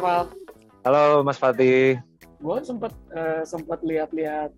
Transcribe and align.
Halo 0.00 1.20
Mas 1.20 1.36
Fatih. 1.36 2.00
Gue 2.40 2.56
sempat 2.64 2.88
uh, 3.12 3.44
sempat 3.44 3.84
lihat-lihat 3.84 4.48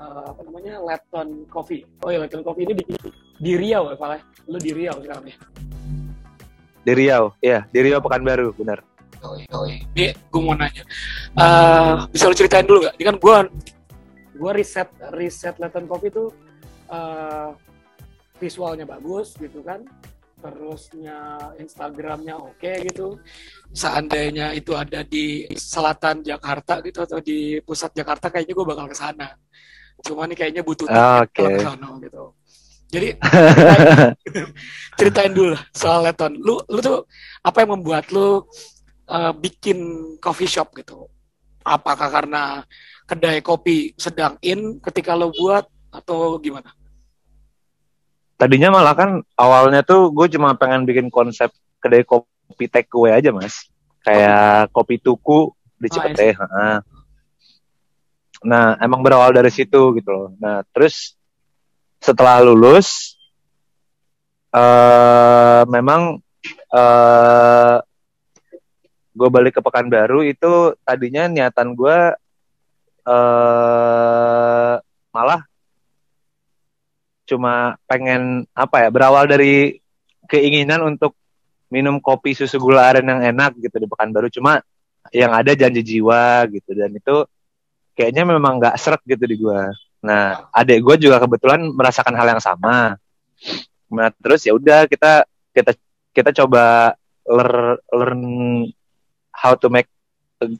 uh, 0.00 0.32
apa 0.32 0.40
namanya 0.40 0.80
Lepton 0.80 1.44
Coffee. 1.52 1.84
Oh 2.00 2.08
iya 2.08 2.24
Lepton 2.24 2.40
Coffee 2.40 2.64
ini 2.64 2.80
di, 2.80 2.84
di 3.44 3.52
Riau 3.60 3.92
ya 3.92 3.96
Val 4.00 4.16
ya? 4.16 4.20
Lu 4.48 4.56
di 4.56 4.72
Riau 4.72 4.96
sekarang 5.04 5.28
ya? 5.28 5.36
Di 6.80 6.92
Riau, 6.96 7.36
iya 7.44 7.68
di 7.68 7.78
Riau 7.84 8.00
Pekanbaru, 8.00 8.56
benar. 8.56 8.80
Oh 9.20 9.36
iya, 9.36 9.48
oh 9.52 9.68
iya. 9.68 9.84
Ini 9.96 10.06
gue 10.16 10.40
mau 10.40 10.56
nanya, 10.56 10.84
uh, 11.36 12.08
bisa 12.08 12.28
lu 12.28 12.36
ceritain 12.36 12.64
dulu 12.64 12.88
gak? 12.88 12.96
Ini 12.96 13.04
kan 13.04 13.16
gue 13.20 13.36
gue 14.34 14.50
riset 14.56 14.88
riset 15.12 15.60
Lepton 15.60 15.84
Coffee 15.84 16.08
itu 16.08 16.32
uh, 16.88 17.52
visualnya 18.40 18.88
bagus 18.88 19.36
gitu 19.36 19.60
kan 19.60 19.84
terusnya 20.44 21.40
Instagramnya 21.56 22.36
oke 22.36 22.60
okay, 22.60 22.84
gitu. 22.84 23.16
Seandainya 23.72 24.52
itu 24.52 24.76
ada 24.76 25.00
di 25.00 25.48
selatan 25.56 26.20
Jakarta 26.20 26.84
gitu 26.84 27.00
atau 27.00 27.18
di 27.24 27.64
pusat 27.64 27.96
Jakarta 27.96 28.28
kayaknya 28.28 28.52
gue 28.52 28.66
bakal 28.68 28.86
ke 28.92 28.96
sana. 28.96 29.32
Cuma 30.04 30.28
nih 30.28 30.36
kayaknya 30.36 30.60
butuh 30.60 30.84
oh, 30.84 31.24
okay. 31.24 31.48
ke 31.48 31.64
sana 31.64 31.88
gitu. 32.04 32.36
Jadi 32.92 33.08
ceritain 35.00 35.32
dulu 35.32 35.56
soal 35.72 36.04
Leton. 36.04 36.36
Lu 36.36 36.60
lu 36.68 36.78
tuh 36.84 37.08
apa 37.40 37.64
yang 37.64 37.80
membuat 37.80 38.12
lu 38.12 38.44
uh, 39.08 39.32
bikin 39.32 39.80
coffee 40.20 40.50
shop 40.50 40.76
gitu? 40.76 41.08
Apakah 41.64 42.12
karena 42.12 42.60
kedai 43.08 43.40
kopi 43.40 43.96
sedang 43.96 44.36
in 44.44 44.76
ketika 44.84 45.16
lo 45.16 45.32
buat 45.32 45.64
atau 45.88 46.36
gimana 46.36 46.68
tadinya 48.34 48.74
malah 48.74 48.94
kan 48.96 49.10
awalnya 49.38 49.86
tuh 49.86 50.10
gue 50.10 50.26
cuma 50.34 50.54
pengen 50.58 50.84
bikin 50.84 51.08
konsep 51.08 51.50
kedai 51.78 52.02
kopi 52.02 52.66
take 52.66 52.90
away 52.94 53.14
aja 53.14 53.30
mas. 53.30 53.70
Kayak 54.04 54.68
oh. 54.68 54.80
kopi 54.80 55.00
tuku 55.00 55.52
di 55.80 55.88
Cipete 55.90 56.36
oh, 56.38 56.80
nah 58.44 58.76
emang 58.80 59.00
berawal 59.00 59.32
dari 59.32 59.48
situ 59.48 59.96
gitu 59.96 60.10
loh. 60.12 60.28
Nah 60.36 60.60
terus 60.76 61.16
setelah 62.04 62.44
lulus 62.44 63.16
uh, 64.52 65.64
memang 65.64 66.20
uh, 66.68 67.76
gue 69.14 69.28
balik 69.30 69.56
ke 69.56 69.60
Pekanbaru 69.62 70.26
itu 70.26 70.74
tadinya 70.84 71.24
niatan 71.30 71.72
gue 71.72 71.98
uh, 73.08 74.74
malah 75.14 75.40
cuma 77.24 77.80
pengen 77.88 78.44
apa 78.52 78.84
ya 78.84 78.88
berawal 78.92 79.24
dari 79.24 79.80
keinginan 80.28 80.84
untuk 80.84 81.16
minum 81.72 81.98
kopi 81.98 82.36
susu 82.36 82.60
gula 82.60 82.86
aren 82.86 83.04
yang 83.08 83.20
enak 83.34 83.56
gitu 83.58 83.76
di 83.80 83.88
Pekanbaru 83.88 84.28
cuma 84.30 84.60
yang 85.12 85.32
ada 85.32 85.52
janji 85.56 85.82
jiwa 85.84 86.48
gitu 86.48 86.70
dan 86.76 86.92
itu 86.92 87.16
kayaknya 87.96 88.22
memang 88.28 88.60
nggak 88.60 88.76
seret 88.76 89.00
gitu 89.06 89.24
di 89.24 89.36
gua. 89.38 89.70
Nah, 90.04 90.48
adik 90.52 90.84
gue 90.84 91.08
juga 91.08 91.16
kebetulan 91.16 91.64
merasakan 91.72 92.12
hal 92.12 92.36
yang 92.36 92.42
sama. 92.42 93.00
Nah, 93.88 94.08
terus 94.20 94.44
ya 94.44 94.52
udah 94.52 94.84
kita 94.84 95.24
kita 95.56 95.72
kita 96.12 96.30
coba 96.44 96.92
learn 97.24 97.80
learn 97.88 98.22
how 99.32 99.56
to 99.56 99.72
make 99.72 99.88
a, 100.44 100.50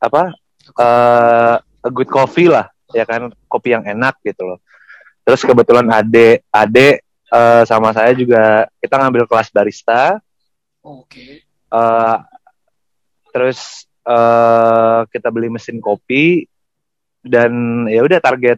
apa 0.00 0.32
uh, 0.80 1.56
a 1.60 1.90
good 1.92 2.08
coffee 2.08 2.48
lah, 2.48 2.72
ya 2.96 3.04
kan, 3.04 3.28
kopi 3.44 3.76
yang 3.76 3.84
enak 3.84 4.16
gitu 4.24 4.48
loh 4.48 4.58
terus 5.28 5.44
kebetulan 5.44 5.84
ade 5.92 6.40
ade 6.48 7.04
uh, 7.28 7.60
sama 7.68 7.92
saya 7.92 8.16
juga 8.16 8.64
kita 8.80 8.96
ngambil 8.96 9.28
kelas 9.28 9.52
barista 9.52 10.16
oke 10.80 11.04
okay. 11.04 11.44
uh, 11.68 12.24
terus 13.28 13.84
uh, 14.08 15.04
kita 15.12 15.28
beli 15.28 15.52
mesin 15.52 15.84
kopi 15.84 16.48
dan 17.20 17.84
ya 17.92 18.00
udah 18.00 18.24
target 18.24 18.56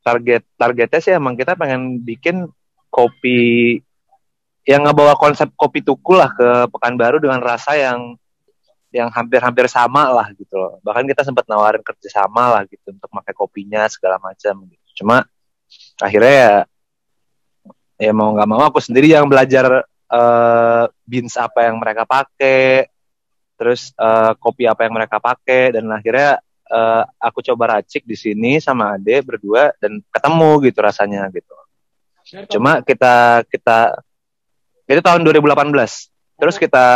target 0.00 0.48
targetnya 0.56 1.00
sih 1.04 1.12
emang 1.12 1.36
kita 1.36 1.52
pengen 1.52 2.00
bikin 2.00 2.48
kopi 2.88 3.76
yang 4.64 4.88
ngebawa 4.88 5.12
konsep 5.20 5.52
kopi 5.60 5.84
tuku 5.84 6.16
lah 6.16 6.32
ke 6.32 6.72
Pekanbaru 6.72 7.20
dengan 7.20 7.44
rasa 7.44 7.76
yang 7.76 8.16
yang 8.96 9.12
hampir-hampir 9.12 9.68
sama 9.68 10.08
lah 10.08 10.32
gitu 10.32 10.56
loh. 10.56 10.80
Bahkan 10.80 11.04
kita 11.04 11.20
sempat 11.20 11.44
nawarin 11.46 11.84
kerja 11.84 12.24
sama 12.24 12.48
lah 12.48 12.62
gitu 12.64 12.96
untuk 12.96 13.12
pakai 13.12 13.34
kopinya 13.36 13.84
segala 13.92 14.16
macam 14.16 14.64
gitu. 14.66 15.04
Cuma 15.04 15.22
akhirnya 16.00 16.34
ya 16.34 16.54
ya 17.96 18.12
mau 18.12 18.36
nggak 18.36 18.48
mau 18.48 18.62
aku 18.68 18.80
sendiri 18.80 19.12
yang 19.12 19.24
belajar 19.24 19.88
uh, 20.12 20.84
beans 21.08 21.34
apa 21.40 21.68
yang 21.68 21.80
mereka 21.80 22.04
pakai 22.04 22.92
terus 23.56 23.96
uh, 23.96 24.36
kopi 24.36 24.68
apa 24.68 24.84
yang 24.84 24.94
mereka 24.94 25.16
pakai 25.16 25.80
dan 25.80 25.88
akhirnya 25.88 26.36
uh, 26.68 27.02
aku 27.16 27.40
coba 27.40 27.80
racik 27.80 28.04
di 28.04 28.12
sini 28.12 28.60
sama 28.60 28.94
Ade 28.94 29.24
berdua 29.24 29.72
dan 29.80 30.04
ketemu 30.12 30.50
gitu 30.68 30.78
rasanya 30.84 31.24
gitu. 31.32 31.56
Cuma 32.52 32.84
kita 32.84 33.46
kita 33.48 33.96
itu 34.86 35.00
tahun 35.02 35.24
2018 35.24 35.72
terus 36.36 36.56
kita, 36.60 36.86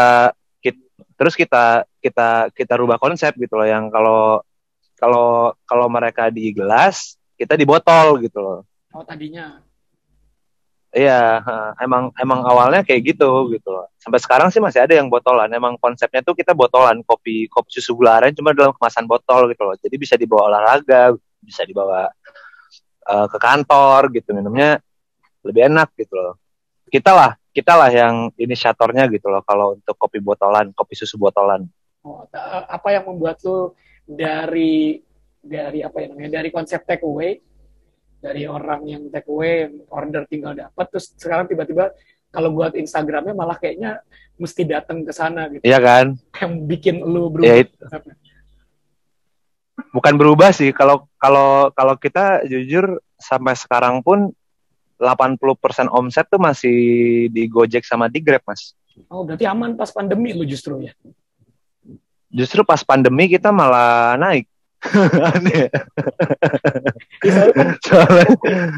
kita 0.61 0.81
terus 1.17 1.35
kita 1.35 1.89
kita 1.99 2.53
kita 2.53 2.75
rubah 2.77 3.01
konsep 3.01 3.33
gitu 3.41 3.57
loh 3.57 3.65
yang 3.65 3.89
kalau 3.89 4.45
kalau 5.01 5.57
kalau 5.65 5.87
mereka 5.89 6.29
di 6.29 6.53
gelas 6.53 7.17
kita 7.41 7.57
di 7.57 7.65
botol 7.65 8.21
gitu 8.21 8.39
loh 8.39 8.70
Oh 8.91 9.07
tadinya. 9.07 9.63
Iya, 10.91 11.39
emang 11.79 12.11
emang 12.19 12.43
awalnya 12.43 12.83
kayak 12.83 13.15
gitu 13.15 13.55
gitu. 13.55 13.71
Sampai 14.03 14.19
sekarang 14.19 14.51
sih 14.51 14.59
masih 14.59 14.83
ada 14.83 14.91
yang 14.99 15.07
botolan. 15.07 15.47
Emang 15.55 15.79
konsepnya 15.79 16.19
tuh 16.27 16.35
kita 16.35 16.51
botolan 16.51 17.07
kopi 17.07 17.47
kopi 17.47 17.71
susu 17.79 17.95
gula 17.95 18.19
aren 18.19 18.35
cuma 18.35 18.51
dalam 18.51 18.75
kemasan 18.75 19.07
botol 19.07 19.47
gitu 19.55 19.63
loh. 19.63 19.79
Jadi 19.79 19.95
bisa 19.95 20.19
dibawa 20.19 20.51
olahraga, 20.51 21.15
bisa 21.39 21.63
dibawa 21.63 22.11
uh, 23.07 23.27
ke 23.31 23.39
kantor 23.39 24.11
gitu 24.19 24.35
minumnya 24.35 24.83
lebih 25.47 25.71
enak 25.71 25.95
gitu 25.95 26.19
loh. 26.19 26.35
Kita 26.91 27.15
lah, 27.15 27.39
kita 27.55 27.79
lah 27.79 27.91
yang 27.95 28.35
inisiatornya 28.35 29.07
gitu 29.15 29.31
loh 29.31 29.47
kalau 29.47 29.79
untuk 29.79 29.95
kopi 29.95 30.19
botolan, 30.19 30.75
kopi 30.75 30.99
susu 30.99 31.15
botolan. 31.23 31.71
Oh, 32.03 32.27
apa 32.67 32.89
yang 32.91 33.07
membuat 33.07 33.39
lu 33.47 33.79
dari 34.03 34.99
dari 35.39 35.87
apa 35.87 36.03
ya 36.03 36.07
namanya 36.11 36.43
dari 36.43 36.51
konsep 36.51 36.83
take 36.83 37.07
away 37.07 37.39
dari 38.21 38.45
orang 38.45 38.85
yang 38.85 39.03
take 39.09 39.27
away 39.27 39.69
order 39.89 40.29
tinggal 40.29 40.53
dapat 40.53 40.87
terus 40.93 41.17
sekarang 41.17 41.49
tiba-tiba 41.49 41.91
kalau 42.31 42.55
buat 42.55 42.79
Instagramnya 42.79 43.35
malah 43.35 43.59
kayaknya 43.59 44.05
mesti 44.41 44.63
datang 44.65 45.03
ke 45.03 45.13
sana 45.13 45.51
gitu. 45.51 45.67
Iya 45.67 45.79
kan? 45.83 46.07
Yang 46.41 46.53
bikin 46.65 46.97
lu 47.05 47.29
berubah. 47.29 47.49
Ya, 47.51 47.55
itu. 47.67 47.75
Bukan 49.91 50.15
berubah 50.15 50.55
sih 50.55 50.71
kalau 50.71 51.11
kalau 51.19 51.75
kalau 51.75 51.95
kita 51.99 52.47
jujur 52.47 53.03
sampai 53.19 53.59
sekarang 53.59 54.01
pun 54.01 54.33
80% 55.01 55.89
omset 55.89 56.29
tuh 56.29 56.37
masih 56.37 56.77
di 57.33 57.49
Gojek 57.49 57.89
sama 57.89 58.13
di 58.13 58.21
Grab, 58.21 58.45
Mas. 58.45 58.77
Oh, 59.09 59.25
berarti 59.25 59.49
aman 59.49 59.73
pas 59.81 59.89
pandemi 59.89 60.37
lu 60.37 60.45
justru 60.45 60.85
ya? 60.85 60.93
Justru 62.29 62.61
pas 62.63 62.85
pandemi 62.85 63.33
kita 63.33 63.49
malah 63.49 64.21
naik. 64.21 64.45
Aneh. 65.37 65.69
soalnya, 67.85 68.27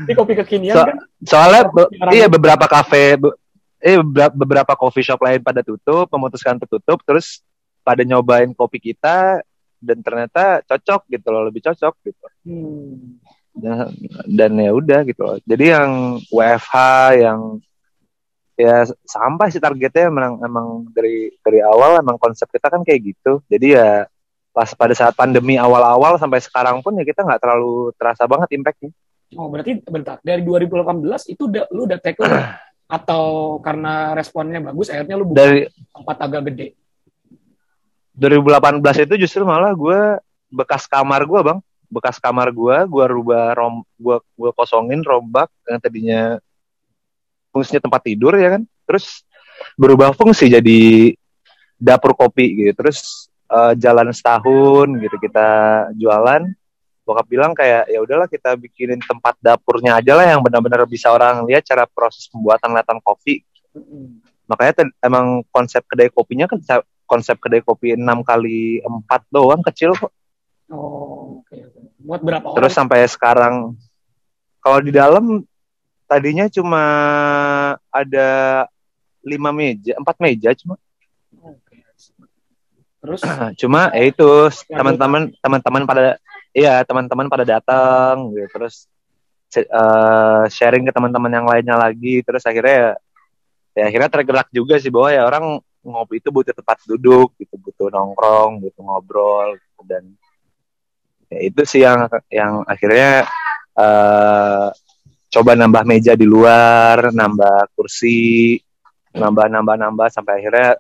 ini 0.06 0.12
kopi 0.18 0.34
kekinian 0.34 0.74
so, 0.74 0.82
kan? 0.82 0.96
Soalnya 1.22 1.62
be, 1.70 1.82
iya 2.10 2.26
beberapa 2.26 2.66
kafe 2.66 3.22
be, 3.22 3.30
eh 3.78 3.98
beberapa 4.34 4.74
coffee 4.74 5.06
shop 5.06 5.22
lain 5.22 5.42
pada 5.42 5.62
tutup, 5.62 6.10
memutuskan 6.10 6.58
tutup 6.58 6.98
terus 7.06 7.42
pada 7.86 8.02
nyobain 8.02 8.50
kopi 8.54 8.78
kita 8.78 9.42
dan 9.82 9.98
ternyata 10.02 10.62
cocok 10.66 11.10
gitu 11.10 11.28
loh, 11.30 11.42
lebih 11.50 11.62
cocok 11.66 11.94
gitu. 12.06 12.26
Hmm. 12.46 13.18
Dan, 13.52 13.92
dan 14.26 14.52
ya 14.56 14.70
udah 14.72 15.00
gitu 15.04 15.22
loh. 15.26 15.36
Jadi 15.44 15.64
yang 15.74 15.90
WFH 16.30 16.74
yang 17.20 17.40
ya 18.56 18.86
sampai 19.02 19.50
sih 19.50 19.58
targetnya 19.58 20.08
emang 20.12 20.38
emang 20.44 20.66
dari 20.94 21.34
dari 21.42 21.60
awal 21.64 21.98
emang 21.98 22.16
konsep 22.22 22.46
kita 22.48 22.70
kan 22.70 22.86
kayak 22.86 23.12
gitu. 23.12 23.42
Jadi 23.50 23.74
ya 23.74 24.06
pas 24.52 24.68
pada 24.76 24.92
saat 24.92 25.16
pandemi 25.16 25.56
awal-awal 25.56 26.20
sampai 26.20 26.38
sekarang 26.44 26.84
pun 26.84 26.92
ya 27.00 27.04
kita 27.08 27.24
nggak 27.24 27.40
terlalu 27.40 27.90
terasa 27.96 28.28
banget 28.28 28.52
impactnya. 28.52 28.92
Oh 29.40 29.48
berarti 29.48 29.80
bentar. 29.88 30.20
Dari 30.20 30.44
2018 30.44 31.32
itu 31.32 31.48
udah 31.48 31.64
lu 31.72 31.88
udah 31.88 31.98
take 31.98 32.20
atau 33.00 33.56
karena 33.64 34.12
responnya 34.12 34.60
bagus 34.60 34.92
akhirnya 34.92 35.16
lu 35.16 35.32
buka 35.32 35.40
dari 35.40 35.60
tempat 35.88 36.16
agak 36.20 36.42
gede. 36.52 36.66
2018 38.12 39.08
itu 39.08 39.14
justru 39.24 39.42
malah 39.48 39.72
gue 39.72 40.20
bekas 40.52 40.84
kamar 40.84 41.24
gue 41.24 41.40
bang, 41.40 41.58
bekas 41.88 42.20
kamar 42.20 42.52
gue, 42.52 42.76
gue 42.84 43.04
rubah 43.08 43.56
rom, 43.56 43.80
gue 43.96 44.16
gue 44.20 44.50
kosongin 44.52 45.00
rombak 45.00 45.48
yang 45.64 45.80
tadinya 45.80 46.20
fungsinya 47.56 47.88
tempat 47.88 48.04
tidur 48.04 48.36
ya 48.36 48.60
kan, 48.60 48.62
terus 48.84 49.24
berubah 49.80 50.12
fungsi 50.12 50.52
jadi 50.52 50.80
dapur 51.80 52.12
kopi 52.12 52.68
gitu, 52.68 52.76
terus 52.76 53.31
uh, 53.52 53.76
jalan 53.76 54.08
setahun 54.10 54.88
gitu 54.96 55.16
kita 55.20 55.48
jualan 56.00 56.48
bokap 57.04 57.26
bilang 57.28 57.52
kayak 57.52 57.90
ya 57.92 58.00
udahlah 58.00 58.30
kita 58.30 58.56
bikinin 58.56 59.02
tempat 59.04 59.36
dapurnya 59.44 60.00
aja 60.00 60.16
lah 60.16 60.24
yang 60.24 60.40
benar-benar 60.40 60.88
bisa 60.88 61.12
orang 61.12 61.44
lihat 61.44 61.66
cara 61.66 61.84
proses 61.84 62.24
pembuatan 62.32 62.72
latan 62.72 62.96
kopi 63.04 63.44
makanya 64.48 64.88
emang 65.04 65.44
konsep 65.52 65.84
kedai 65.84 66.08
kopinya 66.08 66.48
kan 66.48 66.60
konsep 67.12 67.36
kedai 67.36 67.60
kopi 67.60 67.92
enam 67.92 68.24
kali 68.24 68.80
empat 68.80 69.28
doang 69.28 69.60
kecil 69.60 69.92
kok. 69.92 70.08
Oh, 70.72 71.44
oke. 71.44 71.56
Buat 72.00 72.24
berapa 72.24 72.46
orang? 72.48 72.56
Terus 72.56 72.72
sampai 72.72 73.04
sekarang 73.04 73.76
kalau 74.64 74.80
di 74.80 74.88
dalam 74.88 75.44
tadinya 76.08 76.48
cuma 76.48 76.84
ada 77.92 78.64
lima 79.20 79.52
meja, 79.52 79.92
empat 80.00 80.16
meja 80.24 80.56
cuma. 80.56 80.80
Terus 83.02 83.20
Cuma 83.60 83.90
ya 83.90 84.04
itu 84.06 84.30
teman-teman 84.70 85.34
teman-teman 85.42 85.82
pada 85.84 86.16
iya 86.54 86.86
teman-teman 86.86 87.26
pada 87.26 87.44
datang 87.44 88.30
gitu. 88.32 88.46
Terus 88.54 88.86
eh, 89.58 90.44
sharing 90.48 90.86
ke 90.86 90.92
teman-teman 90.94 91.32
yang 91.34 91.46
lainnya 91.50 91.76
lagi. 91.76 92.22
Terus 92.22 92.46
akhirnya 92.46 92.96
ya, 93.74 93.82
ya 93.82 93.84
akhirnya 93.90 94.10
tergerak 94.10 94.48
juga 94.54 94.78
sih 94.78 94.88
bahwa 94.88 95.10
ya 95.10 95.26
orang 95.26 95.58
ngopi 95.82 96.22
itu 96.22 96.30
butuh 96.30 96.54
tempat 96.54 96.78
duduk 96.86 97.34
gitu, 97.42 97.58
butuh 97.58 97.90
nongkrong, 97.90 98.62
butuh 98.62 98.82
ngobrol 98.86 99.58
gitu. 99.58 99.82
dan 99.82 100.14
ya 101.26 101.38
itu 101.42 101.62
sih 101.66 101.82
yang 101.82 102.06
yang 102.30 102.62
akhirnya 102.70 103.26
eh 103.74 104.68
coba 105.32 105.56
nambah 105.56 105.82
meja 105.88 106.12
di 106.12 106.28
luar, 106.28 107.08
nambah 107.10 107.72
kursi, 107.72 108.60
nambah 109.16 109.48
nambah 109.48 109.76
nambah 109.80 110.08
sampai 110.12 110.44
akhirnya 110.44 110.76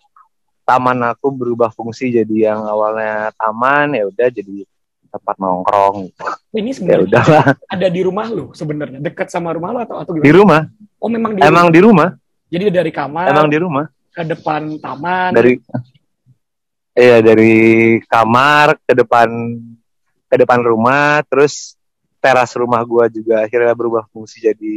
taman 0.72 0.98
aku 1.04 1.28
berubah 1.28 1.68
fungsi 1.68 2.08
jadi 2.08 2.48
yang 2.48 2.64
awalnya 2.64 3.28
taman 3.36 3.92
ya 3.92 4.08
udah 4.08 4.28
jadi 4.32 4.64
tempat 5.12 5.36
nongkrong 5.36 6.08
gitu. 6.08 6.22
ini 6.56 6.72
ya 6.72 6.74
sebenarnya 6.80 7.04
udahlah 7.04 7.44
ada 7.68 7.88
di 7.92 8.00
rumah 8.00 8.26
lu 8.32 8.56
sebenarnya 8.56 8.98
dekat 9.04 9.28
sama 9.28 9.52
rumah 9.52 9.68
lu 9.76 9.78
atau 9.84 10.00
atau 10.00 10.12
di 10.16 10.24
gimana? 10.24 10.32
rumah 10.40 10.62
Oh 10.96 11.10
memang 11.12 11.36
di 11.36 11.40
emang 11.44 11.66
rumah. 11.68 11.74
di 11.76 11.80
rumah 11.84 12.08
Jadi 12.48 12.64
dari 12.72 12.88
kamar 12.92 13.28
emang 13.28 13.48
di 13.52 13.58
rumah 13.60 13.84
ke 14.12 14.22
depan 14.24 14.62
taman. 14.80 15.30
dari 15.36 15.52
iya 16.96 17.20
dari 17.20 17.52
kamar 18.08 18.80
ke 18.80 18.92
depan 18.96 19.28
ke 20.28 20.36
depan 20.40 20.60
rumah 20.64 21.20
terus 21.28 21.76
teras 22.16 22.56
rumah 22.56 22.80
gua 22.88 23.04
juga 23.12 23.44
akhirnya 23.44 23.76
berubah 23.76 24.08
fungsi 24.08 24.40
jadi 24.40 24.76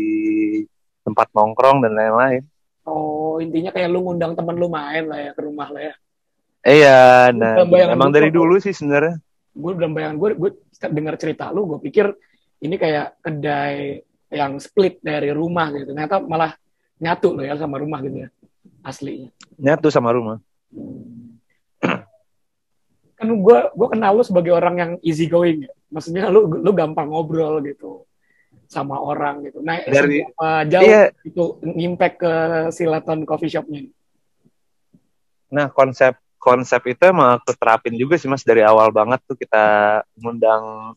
tempat 1.08 1.32
nongkrong 1.32 1.80
dan 1.88 1.96
lain-lain 1.96 2.44
Oh 2.86 3.15
intinya 3.40 3.72
kayak 3.72 3.90
lu 3.92 4.04
ngundang 4.04 4.34
temen 4.34 4.56
lu 4.56 4.68
main 4.68 5.06
lah 5.08 5.20
ya 5.20 5.32
ke 5.36 5.42
rumah 5.44 5.68
lah 5.72 5.82
ya. 5.92 5.94
iya 6.66 7.02
nah 7.30 7.62
emang 7.66 8.10
dari 8.12 8.30
kok- 8.30 8.36
dulu 8.38 8.56
sih 8.60 8.74
sebenarnya 8.74 9.20
Gue 9.56 9.72
dalam 9.80 9.96
bayangan 9.96 10.20
gue, 10.20 10.30
gue 10.36 10.52
dengar 10.92 11.16
cerita 11.16 11.48
lu, 11.56 11.64
gue 11.64 11.80
pikir 11.80 12.12
ini 12.60 12.76
kayak 12.76 13.24
kedai 13.24 14.04
yang 14.28 14.60
split 14.60 15.00
dari 15.00 15.32
rumah 15.32 15.72
gitu. 15.72 15.96
Ternyata 15.96 16.20
malah 16.20 16.52
nyatu 17.00 17.40
loh 17.40 17.44
ya 17.48 17.56
sama 17.56 17.80
rumah 17.80 18.04
gitu 18.04 18.28
ya 18.28 18.30
aslinya. 18.84 19.32
nyatu 19.56 19.88
sama 19.88 20.12
rumah 20.12 20.40
Kan 23.16 23.28
gue 23.32 23.58
gue 23.72 23.88
kenal 23.88 24.12
lu 24.12 24.24
sebagai 24.28 24.52
orang 24.52 24.76
yang 24.76 24.92
easy 25.00 25.32
going 25.32 25.64
ya. 25.64 25.74
Maksudnya 25.88 26.28
lu 26.28 26.52
lu 26.52 26.72
gampang 26.76 27.08
ngobrol 27.08 27.64
gitu 27.64 28.04
sama 28.68 28.98
orang 28.98 29.46
gitu. 29.46 29.62
Nah, 29.62 29.82
Dari- 29.86 30.26
jauh 30.70 30.84
iya 30.86 31.10
itu 31.24 31.44
impact 31.78 32.16
ke 32.22 32.34
Silaton 32.74 33.24
Coffee 33.24 33.52
Shop-nya? 33.52 33.86
Nah 35.54 35.70
konsep 35.72 36.18
konsep 36.42 36.82
itu 36.86 37.02
emang 37.10 37.42
aku 37.42 37.58
terapin 37.58 37.98
juga 37.98 38.22
sih 38.22 38.30
mas 38.30 38.46
dari 38.46 38.62
awal 38.62 38.94
banget 38.94 39.18
tuh 39.26 39.34
kita 39.34 39.64
ngundang 40.20 40.94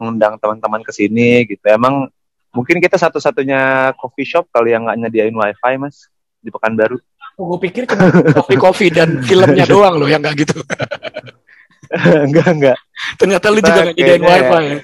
ngundang 0.00 0.34
teman-teman 0.42 0.82
ke 0.82 0.90
sini 0.90 1.46
gitu. 1.46 1.62
Emang 1.70 2.10
mungkin 2.50 2.78
kita 2.82 2.98
satu-satunya 2.98 3.92
coffee 3.98 4.26
shop 4.26 4.50
kali 4.50 4.74
yang 4.74 4.86
nggak 4.86 4.98
nyediain 5.06 5.34
wifi 5.34 5.74
mas 5.78 6.10
di 6.42 6.50
Pekanbaru. 6.50 6.98
Oh, 7.34 7.54
gue 7.54 7.66
pikir 7.66 7.82
cuma 7.90 8.14
kopi-kopi 8.30 8.94
dan 8.94 9.18
filmnya 9.26 9.66
doang 9.66 9.98
loh 9.98 10.06
yang 10.06 10.22
nggak 10.22 10.46
gitu. 10.46 10.58
enggak 12.26 12.48
enggak 12.48 12.78
Ternyata 13.20 13.46
lu 13.52 13.60
juga 13.62 13.80
nggak 13.90 13.96
nyediain 13.98 14.22
wifi 14.22 14.62
ya. 14.64 14.78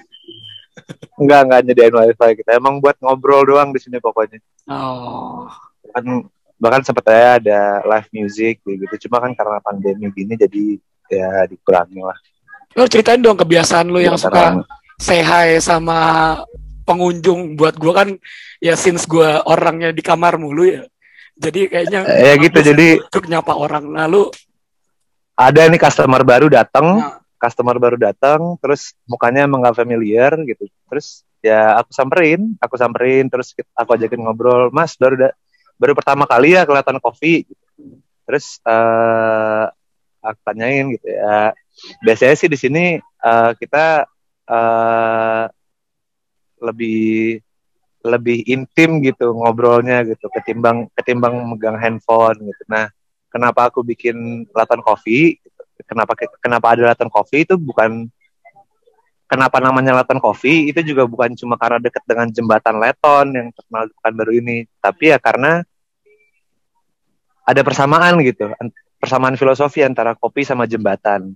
Enggak 1.21 1.41
enggak 1.45 1.61
nyediain 1.69 1.95
wifi 1.95 2.31
kita. 2.41 2.57
Emang 2.57 2.81
buat 2.81 2.97
ngobrol 3.05 3.45
doang 3.45 3.71
di 3.77 3.81
sini 3.81 4.01
pokoknya. 4.01 4.41
Oh, 4.73 5.45
Kan 5.93 6.25
bahkan 6.57 6.81
sempat 6.85 7.09
ada 7.09 7.85
live 7.85 8.09
music 8.17 8.65
gitu. 8.65 9.09
Cuma 9.09 9.21
kan 9.21 9.33
karena 9.37 9.61
pandemi 9.61 10.09
gini 10.13 10.35
jadi 10.37 10.81
ya 11.11 11.45
dikurangi 11.45 12.01
lah. 12.01 12.19
lu 12.79 12.87
ceritain 12.87 13.19
dong 13.19 13.35
kebiasaan 13.35 13.91
lu 13.91 13.99
yang 13.99 14.15
suka 14.15 14.63
say 14.95 15.21
hi 15.21 15.59
sama 15.61 16.39
pengunjung. 16.87 17.59
Buat 17.59 17.77
gua 17.77 18.05
kan 18.05 18.09
ya 18.63 18.79
since 18.79 19.05
gua 19.05 19.43
orangnya 19.45 19.91
di 19.93 20.01
kamar 20.01 20.39
mulu 20.39 20.65
ya. 20.65 20.83
Jadi 21.41 21.67
kayaknya 21.67 22.05
ya 22.07 22.33
gitu 22.37 22.59
jadi 22.61 23.01
untuk 23.01 23.25
nyapa 23.27 23.57
orang. 23.57 23.85
Nah, 23.91 24.07
lu 24.07 24.29
ada 25.35 25.65
nih 25.67 25.81
customer 25.81 26.21
baru 26.23 26.53
datang 26.53 27.01
Nah. 27.01 27.17
Customer 27.41 27.77
baru 27.81 27.97
datang 27.97 28.55
terus 28.61 28.93
mukanya 29.09 29.49
emang 29.49 29.65
gak 29.65 29.81
familiar 29.81 30.37
gitu. 30.45 30.69
Terus 30.93 31.25
ya 31.41 31.81
aku 31.81 31.91
samperin 31.97 32.53
aku 32.61 32.77
samperin 32.77 33.27
terus 33.33 33.57
aku 33.73 33.91
ajakin 33.97 34.21
ngobrol 34.21 34.69
mas 34.71 34.93
baru 35.01 35.17
da- 35.17 35.37
baru 35.81 35.97
pertama 35.97 36.29
kali 36.29 36.55
ya 36.55 36.69
kelihatan 36.69 37.01
kopi. 37.01 37.49
Gitu. 37.49 37.65
terus 38.29 38.63
eh 38.63 39.67
aku 40.23 40.39
tanyain 40.47 40.87
gitu 40.95 41.09
ya 41.11 41.51
biasanya 42.05 42.35
sih 42.39 42.47
di 42.47 42.59
sini 42.61 42.85
eh, 43.01 43.51
kita 43.59 44.07
eh 44.47 45.45
lebih 46.61 47.41
lebih 48.01 48.39
intim 48.49 49.01
gitu 49.05 49.33
ngobrolnya 49.37 50.05
gitu 50.09 50.29
ketimbang 50.33 50.89
ketimbang 50.97 51.37
megang 51.53 51.77
handphone 51.77 52.37
gitu. 52.49 52.63
Nah 52.69 52.89
kenapa 53.29 53.69
aku 53.69 53.85
bikin 53.85 54.49
Laton 54.57 54.81
Coffee 54.81 55.37
kenapa 55.87 56.13
kenapa 56.41 56.67
ada 56.75 56.83
Laton 56.93 57.13
Coffee 57.13 57.45
itu 57.45 57.55
bukan 57.57 58.09
kenapa 59.31 59.63
namanya 59.63 60.03
Laton 60.03 60.19
Coffee 60.19 60.73
itu 60.73 60.81
juga 60.83 61.07
bukan 61.07 61.39
cuma 61.39 61.55
karena 61.55 61.79
dekat 61.79 62.03
dengan 62.05 62.27
jembatan 62.29 62.83
Leton 62.83 63.27
yang 63.31 63.49
terkenal 63.55 63.85
di 63.87 64.17
baru 64.17 64.33
ini 64.35 64.57
tapi 64.83 65.15
ya 65.15 65.19
karena 65.23 65.63
ada 67.47 67.63
persamaan 67.67 68.21
gitu 68.23 68.51
an- 68.59 68.75
persamaan 69.01 69.35
filosofi 69.35 69.81
antara 69.81 70.13
kopi 70.13 70.45
sama 70.45 70.69
jembatan. 70.69 71.33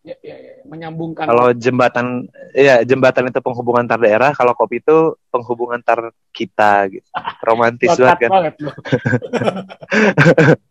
Ya, 0.00 0.16
ya, 0.24 0.32
ya, 0.32 0.64
menyambungkan 0.64 1.28
kalau 1.28 1.52
jembatan 1.52 2.24
ya 2.56 2.80
jembatan 2.88 3.28
itu 3.28 3.36
penghubungan 3.44 3.84
antar 3.84 4.00
daerah 4.00 4.32
kalau 4.32 4.56
kopi 4.56 4.80
itu 4.80 5.12
penghubungan 5.28 5.76
antar 5.76 6.08
kita 6.32 6.88
gitu. 6.88 7.04
Romantis 7.44 8.00
banget 8.00 8.18
kan? 8.24 8.30
banget. 8.32 8.54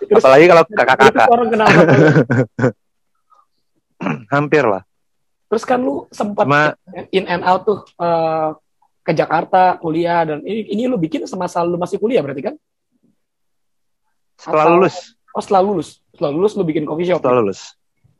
Terus- 0.00 0.18
apalagi 0.18 0.44
kalau 0.46 0.62
kakak-kakak 0.66 1.26
orang 1.28 1.48
kenal 1.48 1.68
hampir 4.28 4.64
lah 4.64 4.82
Terus 5.46 5.64
kan 5.64 5.78
lu 5.78 6.08
sempat 6.08 6.48
cuma 6.48 6.72
in 7.12 7.28
and 7.28 7.44
out 7.44 7.62
tuh 7.62 7.84
eh, 7.94 8.48
ke 9.02 9.12
Jakarta 9.12 9.76
kuliah 9.76 10.24
dan 10.24 10.40
ini 10.42 10.64
ini 10.66 10.82
lu 10.86 10.96
bikin 10.96 11.22
semasa 11.24 11.60
lu 11.60 11.76
masih 11.76 11.98
kuliah 11.98 12.18
berarti 12.18 12.40
kan? 12.42 12.54
setelah 14.34 14.64
Atau- 14.64 14.74
lulus 14.74 14.96
Oh 15.32 15.40
setelah 15.40 15.62
lulus, 15.62 15.88
setelah 16.12 16.28
lulus 16.30 16.52
lu 16.52 16.62
bikin 16.62 16.84
coffee 16.84 17.08
shop. 17.08 17.20
setelah 17.20 17.40
lulus 17.40 17.60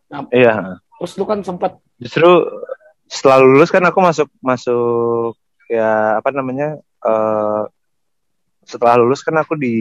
Nah. 0.07 0.29
iya 0.29 0.77
Terus 0.97 1.13
lu 1.17 1.25
kan 1.25 1.41
sempat 1.41 1.81
justru 1.97 2.29
setelah 3.07 3.41
lulus 3.41 3.69
kan 3.69 3.81
aku 3.83 3.99
masuk 3.99 4.29
masuk 4.39 5.33
ya 5.67 6.17
apa 6.17 6.29
namanya 6.31 6.77
eh 6.79 7.63
setelah 8.63 8.97
lulus 8.97 9.21
kan 9.21 9.35
aku 9.35 9.57
di 9.57 9.75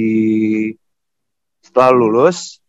setelah 1.61 1.93
lulus 1.93 2.59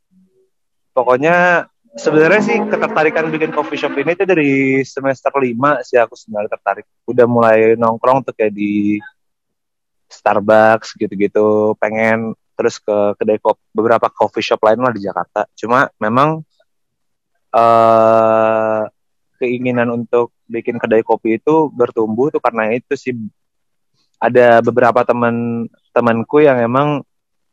pokoknya 0.93 1.67
sebenarnya 1.97 2.41
sih 2.41 2.57
ketertarikan 2.69 3.29
bikin 3.29 3.53
coffee 3.53 3.81
shop 3.81 3.93
ini 3.97 4.17
tuh 4.17 4.25
dari 4.25 4.81
semester 4.85 5.33
5 5.33 5.85
sih 5.85 6.01
aku 6.01 6.17
sebenarnya 6.17 6.57
tertarik. 6.57 6.87
Udah 7.05 7.27
mulai 7.29 7.77
nongkrong 7.77 8.25
tuh 8.25 8.33
kayak 8.37 8.53
di 8.53 8.97
Starbucks 10.09 10.97
gitu-gitu 10.97 11.77
pengen 11.81 12.37
terus 12.53 12.77
ke 12.77 13.17
kedai 13.17 13.41
kopi 13.41 13.61
beberapa 13.73 14.13
coffee 14.13 14.45
shop 14.45 14.61
lain 14.65 14.81
lah 14.81 14.93
di 14.93 15.03
Jakarta. 15.05 15.49
Cuma 15.57 15.89
memang 16.01 16.45
eh 17.53 18.83
keinginan 19.43 19.91
untuk 19.91 20.33
bikin 20.47 20.79
kedai 20.79 21.03
kopi 21.03 21.41
itu 21.41 21.69
bertumbuh 21.73 22.33
tuh 22.33 22.41
karena 22.41 22.73
itu 22.73 22.97
sih. 22.97 23.17
Ada 24.23 24.63
beberapa 24.63 25.03
teman 25.03 25.67
temanku 25.91 26.39
yang 26.47 26.63
emang 26.63 27.03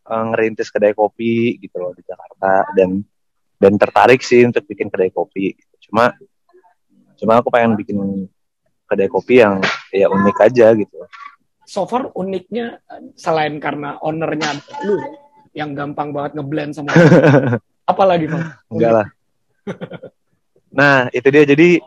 eh, 0.09 0.23
ngerintis 0.33 0.73
kedai 0.73 0.97
kopi 0.97 1.61
gitu 1.61 1.77
loh 1.77 1.93
di 1.93 2.01
Jakarta. 2.01 2.73
Dan 2.73 3.05
dan 3.59 3.73
tertarik 3.75 4.23
sih 4.23 4.41
untuk 4.47 4.65
bikin 4.65 4.89
kedai 4.89 5.11
kopi. 5.13 5.53
Cuma 5.85 6.15
cuma 7.19 7.37
aku 7.37 7.51
pengen 7.51 7.75
bikin 7.75 8.25
kedai 8.89 9.11
kopi 9.11 9.43
yang 9.43 9.61
ya 9.93 10.09
unik 10.09 10.37
aja 10.41 10.73
gitu. 10.73 10.97
So 11.69 11.85
far 11.85 12.09
uniknya 12.17 12.81
selain 13.13 13.61
karena 13.61 14.01
ownernya 14.01 14.57
lu 14.81 14.97
ya, 14.97 15.09
yang 15.61 15.77
gampang 15.77 16.09
banget 16.09 16.33
ngeblend 16.39 16.73
sama 16.73 16.89
apalagi 17.91 18.25
bang? 18.25 18.43
Enggak 18.71 18.91
lah. 18.97 19.07
Nah 20.69 21.09
itu 21.09 21.25
dia. 21.33 21.49
Jadi 21.49 21.81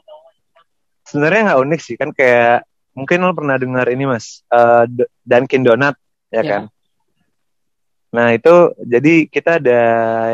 sebenarnya 1.07 1.55
nggak 1.55 1.61
unik 1.63 1.81
sih. 1.83 1.95
Kan 1.95 2.11
kayak 2.11 2.67
mungkin 2.99 3.23
lo 3.23 3.31
pernah 3.31 3.55
dengar 3.55 3.87
ini 3.89 4.11
mas. 4.11 4.43
D- 4.91 5.07
Dunkin 5.23 5.63
Donut 5.63 5.95
ya 6.35 6.43
Ya. 6.43 6.51
kan 6.51 6.63
Nah 8.13 8.37
itu 8.37 8.77
jadi 8.85 9.25
kita 9.27 9.57
ada 9.57 9.81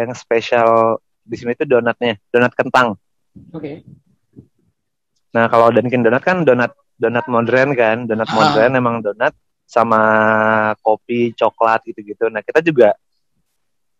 yang 0.03 0.11
spesial 0.13 0.99
di 1.23 1.37
sini 1.39 1.55
itu 1.55 1.63
donatnya, 1.63 2.19
donat 2.35 2.53
kentang. 2.59 2.99
Oke. 3.55 3.55
Okay. 3.55 3.77
Nah 5.31 5.47
kalau 5.47 5.71
Dunkin 5.71 6.03
Donat 6.03 6.23
kan 6.25 6.43
donat 6.43 6.75
donat 6.99 7.25
modern 7.31 7.71
kan, 7.79 8.09
donat 8.11 8.27
ah. 8.27 8.35
modern 8.35 8.73
emang 8.75 8.97
donat 8.99 9.33
sama 9.69 10.01
kopi, 10.83 11.37
coklat 11.39 11.87
gitu-gitu. 11.87 12.27
Nah 12.33 12.43
kita 12.43 12.59
juga 12.65 12.99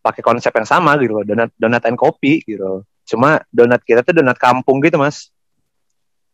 pakai 0.03 0.25
konsep 0.25 0.51
yang 0.51 0.67
sama 0.67 0.99
gitu 0.99 1.21
loh, 1.21 1.25
donat 1.25 1.55
donat 1.55 1.85
and 1.87 2.01
kopi 2.01 2.43
gitu. 2.43 2.83
Cuma 3.07 3.45
donat 3.55 3.85
kita 3.87 4.03
tuh 4.03 4.17
donat 4.17 4.41
kampung 4.41 4.83
gitu 4.83 4.99
mas. 4.99 5.31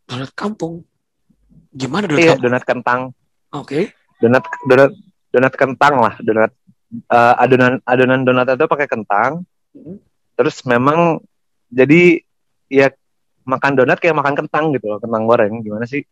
Donat 0.09 0.33
kampung? 0.33 0.81
Gimana 1.69 2.09
donat 2.09 2.23
iya, 2.23 2.33
kampung? 2.33 2.43
donat 2.49 2.63
kentang. 2.65 3.01
Oke. 3.53 3.67
Okay. 3.69 3.83
Donat 4.17 4.43
donat 4.65 4.91
donat 5.29 5.53
kentang 5.53 5.95
lah, 5.99 6.15
donat 6.23 6.51
uh, 7.09 7.35
adonan 7.39 7.81
adonan 7.83 8.21
donat 8.23 8.49
itu 8.53 8.65
pakai 8.67 8.87
kentang. 8.87 9.43
Hmm. 9.75 9.97
Terus 10.35 10.63
memang 10.67 11.23
jadi 11.71 12.21
ya 12.67 12.91
makan 13.45 13.73
donat 13.77 14.01
kayak 14.01 14.17
makan 14.17 14.35
kentang 14.35 14.73
gitu 14.73 14.89
loh, 14.89 14.99
kentang 14.99 15.23
goreng 15.29 15.61
gimana 15.61 15.85
sih? 15.85 16.03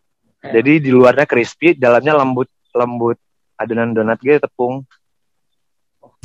Okay. 0.44 0.60
Jadi 0.60 0.74
di 0.84 0.92
luarnya 0.92 1.26
crispy, 1.26 1.76
dalamnya 1.76 2.16
lembut 2.20 2.50
lembut 2.74 3.18
adonan 3.58 3.96
donat 3.96 4.20
gitu 4.20 4.40
tepung. 4.42 4.84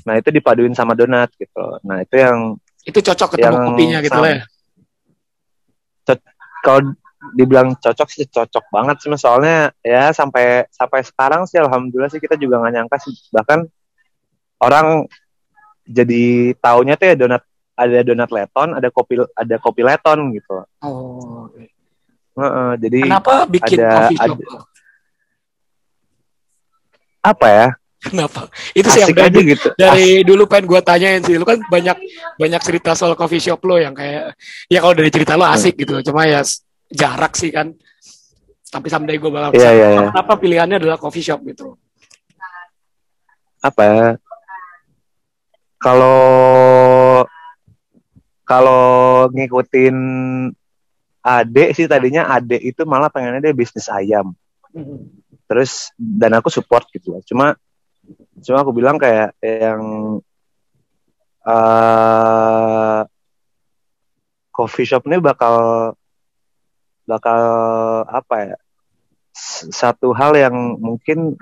Nah 0.06 0.14
itu 0.16 0.28
dipaduin 0.32 0.74
sama 0.74 0.96
donat 0.96 1.32
gitu. 1.36 1.80
Nah 1.84 2.02
itu 2.02 2.14
yang 2.16 2.56
itu 2.86 2.98
cocok 3.04 3.36
ketemu 3.36 3.44
yang 3.44 3.66
kopinya 3.68 3.98
gitu 4.00 4.18
lah 4.18 4.30
ya. 4.32 4.42
Kalau 6.58 6.80
dibilang 7.34 7.74
cocok 7.76 8.08
sih 8.08 8.26
cocok 8.30 8.64
banget 8.70 8.96
sih 9.02 9.10
soalnya 9.18 9.74
ya 9.82 10.14
sampai 10.14 10.70
sampai 10.70 11.02
sekarang 11.02 11.44
sih 11.50 11.58
alhamdulillah 11.58 12.10
sih 12.10 12.22
kita 12.22 12.38
juga 12.38 12.62
nggak 12.62 12.72
nyangka 12.78 12.96
sih 13.02 13.14
bahkan 13.34 13.66
orang 14.58 15.06
jadi 15.88 16.52
taunya 16.60 16.94
tuh 16.98 17.06
ya 17.08 17.14
donat 17.16 17.42
ada 17.78 17.98
donat 18.02 18.30
leton, 18.34 18.68
ada 18.74 18.88
kopi 18.90 19.14
ada 19.38 19.56
kopi 19.62 19.82
leton 19.86 20.18
gitu. 20.34 20.66
Oh. 20.82 21.46
Uh, 22.38 22.42
uh, 22.42 22.70
jadi 22.78 23.02
kenapa 23.06 23.46
bikin 23.50 23.78
ada, 23.82 23.90
coffee 23.94 24.18
shop? 24.18 24.36
Ada, 24.38 24.58
apa 27.28 27.46
ya? 27.50 27.68
Kenapa? 27.98 28.46
Itu 28.78 28.86
sih 28.94 29.02
yang 29.02 29.10
dari, 29.10 29.58
gitu. 29.58 29.74
dari 29.74 30.22
dulu 30.22 30.46
pengen 30.46 30.70
gue 30.70 30.80
tanyain 30.86 31.22
sih. 31.26 31.34
Lu 31.34 31.42
kan 31.42 31.58
banyak 31.66 31.98
banyak 32.38 32.62
cerita 32.62 32.94
soal 32.94 33.18
coffee 33.18 33.42
shop 33.42 33.58
lo 33.66 33.74
yang 33.74 33.90
kayak 33.90 34.38
ya 34.70 34.78
kalau 34.78 34.94
dari 34.94 35.10
cerita 35.10 35.34
lo 35.34 35.46
asik 35.50 35.74
hmm. 35.74 35.82
gitu. 35.82 35.94
Cuma 36.10 36.30
ya 36.30 36.46
jarak 36.94 37.34
sih 37.34 37.50
kan. 37.50 37.74
Tapi 38.70 38.86
someday 38.86 39.18
gue 39.18 39.30
bakal 39.32 39.50
yeah, 39.58 39.74
yeah, 39.74 39.90
yeah. 39.98 40.08
kenapa 40.14 40.32
pilihannya 40.38 40.76
adalah 40.78 40.94
coffee 40.94 41.26
shop 41.26 41.42
gitu. 41.42 41.74
Apa 43.58 43.82
ya? 43.82 44.06
Kalau 45.78 46.18
kalau 48.42 48.82
ngikutin 49.30 49.96
Ade 51.22 51.64
sih 51.76 51.84
tadinya 51.84 52.26
Ade 52.32 52.56
itu 52.58 52.82
malah 52.88 53.12
pengennya 53.12 53.50
dia 53.50 53.54
bisnis 53.54 53.86
ayam. 53.92 54.32
Terus 55.48 55.92
dan 55.96 56.34
aku 56.38 56.48
support 56.48 56.88
gitu 56.90 57.14
loh. 57.14 57.22
Cuma 57.22 57.54
cuma 58.40 58.64
aku 58.64 58.72
bilang 58.72 58.96
kayak 58.96 59.36
yang 59.42 59.82
uh, 61.44 63.00
coffee 64.48 64.88
shop 64.88 65.04
ini 65.06 65.20
bakal 65.20 65.92
bakal 67.04 67.40
apa 68.08 68.36
ya? 68.54 68.56
Satu 69.70 70.16
hal 70.16 70.34
yang 70.34 70.54
mungkin 70.80 71.38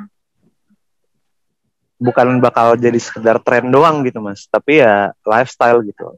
bukan 1.97 2.38
bakal 2.45 2.76
jadi 2.76 2.97
sekedar 3.00 3.41
tren 3.41 3.69
doang 3.73 4.05
gitu 4.05 4.21
mas. 4.21 4.45
Tapi 4.49 4.85
ya 4.85 5.12
lifestyle 5.25 5.81
gitu. 5.85 6.17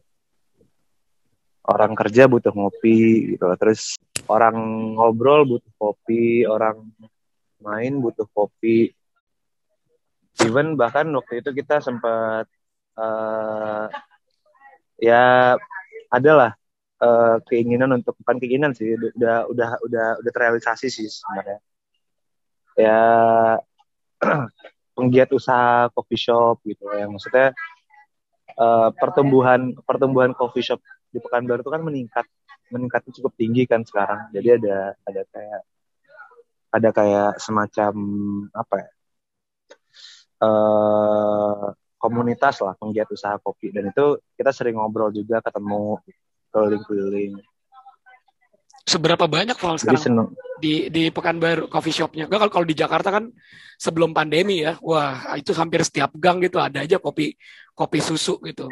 Orang 1.68 1.92
kerja 1.94 2.26
butuh 2.26 2.50
ngopi 2.50 3.34
gitu. 3.36 3.46
Terus 3.60 3.94
orang 4.26 4.56
ngobrol 4.98 5.46
butuh 5.46 5.72
kopi 5.78 6.44
orang 6.44 6.82
main 7.62 7.98
butuh 7.98 8.26
kopi. 8.30 8.92
Even 10.42 10.78
bahkan 10.78 11.10
waktu 11.10 11.42
itu 11.42 11.50
kita 11.50 11.82
sempat 11.82 12.46
uh, 12.94 13.90
ya 15.02 15.54
adalah 16.10 16.54
uh, 17.02 17.42
keinginan 17.46 17.90
untuk 17.98 18.14
bukan 18.22 18.38
keinginan 18.38 18.70
sih 18.70 18.94
udah 18.94 19.50
udah 19.50 19.70
udah 19.82 20.08
udah 20.22 20.32
terrealisasi 20.32 20.86
sih 20.90 21.10
sebenarnya. 21.10 21.58
Ya 22.78 23.02
penggiat 24.98 25.30
usaha 25.30 25.86
coffee 25.94 26.18
shop 26.18 26.58
gitu 26.66 26.90
yang 26.90 27.14
maksudnya 27.14 27.54
uh, 28.58 28.90
pertumbuhan 28.98 29.78
pertumbuhan 29.86 30.34
coffee 30.34 30.66
shop 30.66 30.82
di 31.14 31.22
Pekanbaru 31.22 31.62
itu 31.62 31.70
kan 31.70 31.82
meningkat 31.86 32.26
meningkatnya 32.74 33.12
cukup 33.14 33.32
tinggi 33.38 33.64
kan 33.64 33.86
sekarang. 33.86 34.28
Jadi 34.34 34.58
ada 34.58 34.98
ada 35.06 35.22
kayak 35.30 35.60
ada 36.68 36.88
kayak 36.92 37.30
semacam 37.40 37.94
apa 38.52 38.74
ya? 38.82 38.90
Uh, 40.38 41.74
komunitas 41.98 42.62
lah 42.62 42.74
penggiat 42.76 43.08
usaha 43.08 43.38
kopi. 43.40 43.72
Dan 43.72 43.90
itu 43.94 44.20
kita 44.36 44.50
sering 44.52 44.76
ngobrol 44.76 45.14
juga 45.14 45.40
ketemu 45.40 45.98
keliling-keliling 46.52 47.40
seberapa 48.88 49.28
banyak 49.28 49.60
Val 49.60 49.76
sekarang 49.76 50.32
di 50.58 50.88
di 50.88 51.12
Pekanbaru 51.12 51.68
coffee 51.68 51.92
shopnya? 51.92 52.24
Gak 52.24 52.40
kalau 52.40 52.52
kalau 52.52 52.66
di 52.66 52.72
Jakarta 52.72 53.12
kan 53.12 53.28
sebelum 53.76 54.16
pandemi 54.16 54.64
ya, 54.64 54.80
wah 54.80 55.36
itu 55.36 55.52
hampir 55.52 55.84
setiap 55.84 56.16
gang 56.16 56.40
gitu 56.40 56.56
ada 56.56 56.80
aja 56.80 56.96
kopi 56.96 57.36
kopi 57.76 58.00
susu 58.00 58.40
gitu 58.42 58.66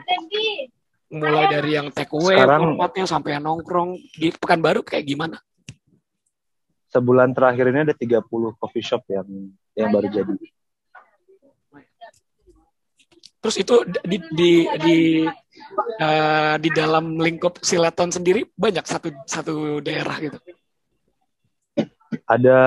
mulai 1.07 1.47
dari 1.47 1.79
yang 1.79 1.95
take 1.95 2.11
away 2.11 2.35
Sekarang, 2.35 2.75
tempatnya 2.75 3.05
sampai 3.07 3.31
yang 3.39 3.45
nongkrong 3.47 3.95
di 4.19 4.35
Pekanbaru 4.35 4.83
kayak 4.83 5.07
gimana? 5.07 5.39
Sebulan 6.91 7.31
terakhir 7.37 7.71
ini 7.71 7.87
ada 7.87 7.95
30 7.95 8.27
coffee 8.59 8.83
shop 8.83 9.07
yang 9.11 9.29
yang 9.77 9.89
baru 9.93 10.09
jadi. 10.11 10.35
Terus 13.39 13.57
itu 13.63 13.77
di 14.03 14.19
di 14.35 14.53
di 14.83 14.99
uh, 16.01 16.55
di 16.61 16.71
dalam 16.73 17.17
lingkup 17.17 17.61
Silaton 17.65 18.13
sendiri 18.13 18.45
banyak 18.57 18.85
satu 18.85 19.09
satu 19.25 19.81
daerah 19.81 20.17
gitu. 20.21 20.39
Ada 22.27 22.59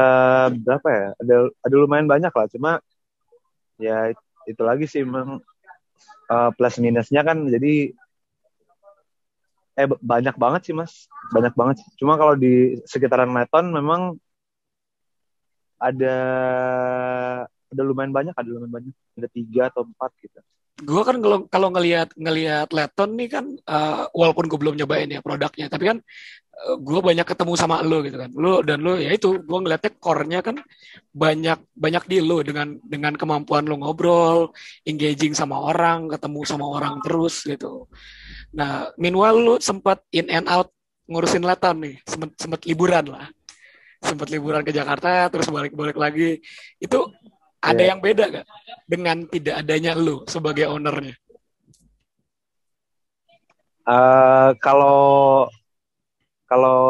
berapa 0.53 0.88
ya? 0.88 1.07
Ada 1.19 1.36
ada 1.63 1.75
lumayan 1.75 2.07
banyak 2.07 2.31
lah, 2.31 2.48
cuma 2.51 2.71
ya 3.79 4.12
itu 4.45 4.62
lagi 4.63 4.86
sih 4.89 5.03
memang 5.05 5.39
uh, 6.29 6.50
plus 6.53 6.75
minusnya 6.81 7.24
kan. 7.24 7.48
Jadi 7.48 7.95
eh 9.79 9.88
banyak 9.88 10.36
banget 10.36 10.62
sih 10.69 10.75
mas. 10.75 11.07
Banyak 11.31 11.53
banget 11.55 11.81
cuma 11.98 12.19
kalau 12.19 12.36
di 12.36 12.77
sekitaran 12.83 13.31
Leton 13.31 13.71
memang 13.71 14.19
ada 15.79 16.17
ada 17.48 17.81
lumayan 17.86 18.12
banyak 18.12 18.36
ada 18.36 18.50
lumayan 18.50 18.74
banyak. 18.83 18.95
Ada 19.17 19.27
tiga 19.31 19.71
atau 19.71 19.88
empat 19.88 20.12
gitu 20.19 20.39
gue 20.79 21.01
kan 21.03 21.17
kalau 21.19 21.38
kalau 21.51 21.69
ngelihat 21.75 22.09
ngelihat 22.15 22.71
Leton 22.71 23.09
nih 23.19 23.29
kan 23.29 23.45
uh, 23.67 24.07
walaupun 24.15 24.48
gue 24.48 24.59
belum 24.59 24.75
nyobain 24.79 25.12
ya 25.12 25.19
produknya 25.19 25.67
tapi 25.67 25.91
kan 25.91 25.98
uh, 26.00 26.67
eh, 26.74 26.77
gue 26.79 27.00
banyak 27.03 27.27
ketemu 27.27 27.53
sama 27.59 27.83
lo 27.83 28.00
gitu 28.03 28.17
kan 28.19 28.31
lo 28.36 28.63
dan 28.63 28.79
lo 28.79 28.95
ya 28.95 29.12
itu 29.12 29.43
gue 29.43 29.59
ngeliatnya 29.59 29.91
core-nya 30.00 30.39
kan 30.39 30.55
banyak 31.12 31.59
banyak 31.75 32.03
di 32.07 32.17
lo 32.24 32.39
dengan 32.41 32.79
dengan 32.83 33.13
kemampuan 33.19 33.67
lo 33.67 33.75
ngobrol 33.79 34.55
engaging 34.88 35.36
sama 35.36 35.59
orang 35.59 36.07
ketemu 36.07 36.39
sama 36.48 36.65
orang 36.67 36.95
terus 37.03 37.43
gitu 37.43 37.88
Nah, 38.53 38.89
meanwhile 38.98 39.38
lu 39.38 39.55
sempat 39.62 40.01
in 40.09 40.25
and 40.29 40.50
out 40.50 40.74
ngurusin 41.05 41.45
Leton 41.45 41.77
nih, 41.86 41.95
sempat 42.05 42.29
sempat 42.38 42.62
liburan 42.65 43.05
lah. 43.09 43.25
Sempat 44.00 44.31
liburan 44.31 44.63
ke 44.63 44.71
Jakarta, 44.71 45.27
terus 45.27 45.51
balik-balik 45.51 45.98
lagi. 46.00 46.39
Itu 46.79 47.12
ada 47.60 47.82
yeah. 47.84 47.89
yang 47.92 48.00
beda 48.00 48.24
gak 48.32 48.48
dengan 48.88 49.18
tidak 49.28 49.56
adanya 49.60 49.92
lu 49.96 50.24
sebagai 50.25 50.72
ownernya? 50.72 51.16
Uh, 53.84 54.54
kalau 54.62 55.50
kalau 56.46 56.82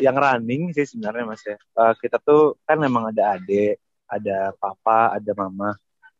yang 0.00 0.16
running 0.16 0.72
sih 0.72 0.88
sebenarnya 0.88 1.24
mas 1.24 1.44
ya 1.44 1.56
uh, 1.76 1.92
kita 1.96 2.16
tuh 2.20 2.56
kan 2.64 2.80
memang 2.80 3.12
ada 3.12 3.36
adik, 3.36 3.80
ada 4.08 4.52
papa, 4.56 5.14
ada 5.16 5.32
mama 5.36 5.76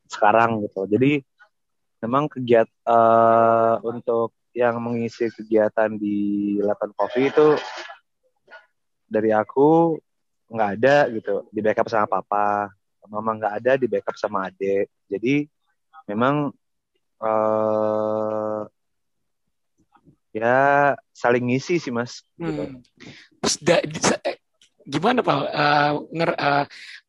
sekarang 0.08 0.64
gitu. 0.64 0.84
Jadi 0.88 1.24
memang 2.04 2.28
kegiatan 2.28 2.72
uh, 2.84 3.80
untuk 3.84 4.36
yang 4.54 4.78
mengisi 4.78 5.28
kegiatan 5.34 5.98
di 5.98 6.56
Lapan 6.62 6.94
Coffee 6.94 7.32
itu 7.32 7.58
dari 9.08 9.34
aku 9.34 9.98
nggak 10.52 10.70
ada 10.78 10.96
gitu 11.10 11.48
di 11.50 11.58
backup 11.64 11.90
sama 11.90 12.06
papa 12.06 12.70
mama 13.08 13.36
nggak 13.36 13.54
ada 13.60 13.72
di 13.76 13.86
backup 13.86 14.16
sama 14.16 14.48
adik 14.48 14.88
jadi 15.08 15.48
memang 16.08 16.52
uh, 17.20 18.60
ya 20.34 20.92
saling 21.14 21.44
ngisi 21.54 21.78
sih 21.78 21.92
mas. 21.94 22.26
Gitu. 22.36 22.50
hmm. 22.50 22.82
terus 23.40 23.56
da, 23.62 23.78
eh, 24.26 24.36
gimana 24.84 25.22
pak? 25.22 25.38
Uh, 25.48 25.92
nger, 26.12 26.30
uh, 26.34 26.64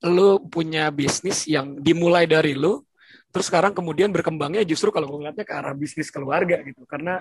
lu 0.06 0.40
punya 0.48 0.94
bisnis 0.94 1.50
yang 1.50 1.82
dimulai 1.82 2.30
dari 2.30 2.54
lu 2.56 2.86
terus 3.34 3.52
sekarang 3.52 3.76
kemudian 3.76 4.16
berkembangnya 4.16 4.64
justru 4.64 4.96
kalau 4.96 5.12
gue 5.12 5.20
ngeliatnya 5.20 5.44
ke 5.44 5.52
arah 5.52 5.76
bisnis 5.76 6.08
keluarga 6.08 6.56
gitu. 6.64 6.88
Karena 6.88 7.20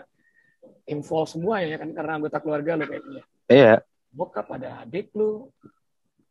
involve 0.86 1.26
semua 1.26 1.58
ya 1.58 1.74
kan? 1.74 1.90
Karena 1.90 2.12
anggota 2.22 2.38
keluarga 2.38 2.78
lo 2.78 2.84
kayaknya. 2.86 3.22
Iya. 3.50 3.74
Bokap 4.14 4.46
ada 4.54 4.86
adik 4.86 5.10
lu. 5.18 5.50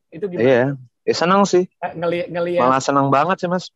Itu 0.07 0.31
gimana? 0.31 0.47
Iya 0.47 0.65
ya, 1.03 1.13
senang 1.15 1.43
sih. 1.43 1.67
Eh, 1.67 1.91
ngeli 1.95 2.27
ngeliat. 2.31 2.63
Malah 2.63 2.81
senang 2.83 3.07
banget 3.12 3.43
sih 3.43 3.50
mas. 3.51 3.72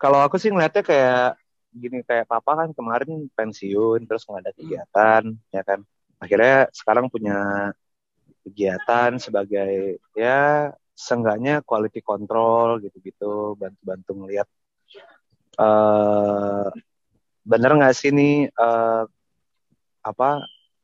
Kalau 0.00 0.18
aku 0.24 0.40
sih 0.40 0.48
ngeliatnya 0.48 0.80
kayak 0.80 1.36
gini 1.70 2.02
kayak 2.02 2.26
papa 2.26 2.66
kan 2.66 2.74
kemarin 2.74 3.30
pensiun 3.36 4.02
terus 4.08 4.26
nggak 4.26 4.42
ada 4.42 4.52
kegiatan 4.56 5.22
ya 5.54 5.62
kan? 5.62 5.80
Akhirnya 6.18 6.66
sekarang 6.74 7.06
punya 7.12 7.70
kegiatan 8.42 9.20
sebagai 9.20 10.00
ya 10.16 10.72
seenggaknya 10.96 11.60
quality 11.64 12.00
control 12.04 12.80
gitu-gitu 12.80 13.56
bantu-bantu 13.56 14.10
ngeliat 14.20 14.48
eh 15.60 16.68
bener 17.44 17.70
nggak 17.76 17.96
sih 17.96 18.12
nih 18.12 18.48
eh, 18.48 19.04
apa 20.00 20.30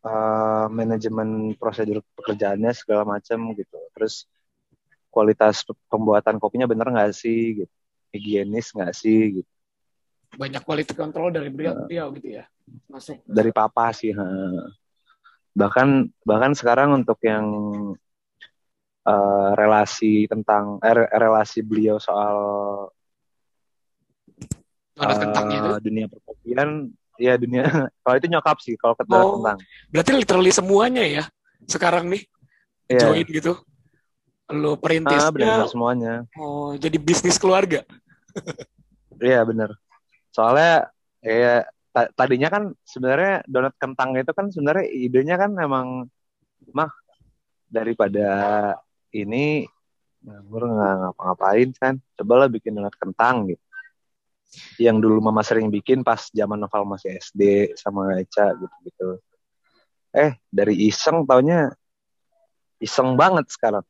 eh, 0.04 0.66
manajemen 0.68 1.56
prosedur 1.56 2.04
pekerjaannya 2.16 2.72
segala 2.76 3.04
macam 3.04 3.52
gitu. 3.56 3.80
Terus 3.96 4.28
kualitas 5.16 5.64
pembuatan 5.88 6.36
kopinya 6.36 6.68
bener 6.68 6.92
nggak 6.92 7.16
sih 7.16 7.64
gitu 7.64 7.72
higienis 8.12 8.76
nggak 8.76 8.92
sih 8.92 9.40
gitu 9.40 9.50
banyak 10.36 10.60
quality 10.60 10.92
control 10.92 11.32
dari 11.32 11.48
beliau, 11.48 11.88
beliau 11.88 12.12
gitu 12.12 12.36
ya 12.36 12.44
masuk 12.92 13.16
dari 13.24 13.48
papa 13.48 13.88
sih 13.96 14.12
ha. 14.12 14.26
bahkan 15.56 16.04
bahkan 16.20 16.52
sekarang 16.52 16.92
untuk 16.92 17.16
yang 17.24 17.46
eh, 19.08 19.50
relasi 19.56 20.28
tentang 20.28 20.76
eh, 20.84 20.92
re- 20.92 21.12
relasi 21.16 21.64
beliau 21.64 21.96
soal 21.96 22.36
donat 24.92 25.16
kentangnya 25.16 25.56
itu 25.56 25.70
eh, 25.72 25.80
dunia 25.80 26.06
perkopian 26.12 26.68
ya 27.16 27.34
dunia 27.40 27.64
kalau 28.04 28.16
itu 28.20 28.26
nyokap 28.28 28.56
sih 28.60 28.74
kalau 28.76 28.92
kata 28.92 29.14
Oh. 29.16 29.40
tentang 29.40 29.58
berarti 29.88 30.10
literally 30.12 30.52
semuanya 30.52 31.04
ya 31.04 31.24
sekarang 31.64 32.12
nih 32.12 32.22
Iya. 32.86 33.02
join 33.02 33.26
gitu 33.26 33.52
lo 34.52 34.74
ah, 34.74 34.76
perintisnya 34.78 35.30
benar 35.34 35.66
semuanya. 35.66 36.14
Oh 36.38 36.74
jadi 36.78 36.98
bisnis 37.00 37.40
keluarga. 37.40 37.82
Iya 39.16 39.40
benar 39.48 39.74
soalnya 40.36 40.92
ya 41.24 41.64
ta- 41.96 42.12
tadinya 42.12 42.52
kan 42.52 42.76
sebenarnya 42.84 43.40
donat 43.48 43.72
kentang 43.80 44.12
itu 44.20 44.32
kan 44.36 44.52
sebenarnya 44.52 44.84
idenya 44.92 45.40
kan 45.40 45.56
emang 45.56 46.04
mah 46.76 46.92
daripada 47.72 48.28
ini 49.16 49.64
nganggur 50.20 50.68
nggak 50.68 50.94
ngapa-ngapain 51.00 51.68
kan 51.80 51.94
cobalah 52.20 52.52
bikin 52.52 52.76
donat 52.76 52.92
kentang 53.00 53.48
gitu. 53.48 53.64
Yang 54.76 54.96
dulu 55.02 55.16
mama 55.24 55.40
sering 55.40 55.72
bikin 55.72 56.04
pas 56.04 56.28
zaman 56.30 56.60
novel 56.60 56.84
masih 56.84 57.16
SD 57.16 57.72
sama 57.80 58.20
Eca 58.20 58.52
gitu-gitu. 58.54 59.18
Eh 60.12 60.36
dari 60.52 60.84
iseng 60.84 61.24
taunya 61.24 61.72
iseng 62.80 63.16
banget 63.16 63.46
sekarang. 63.48 63.84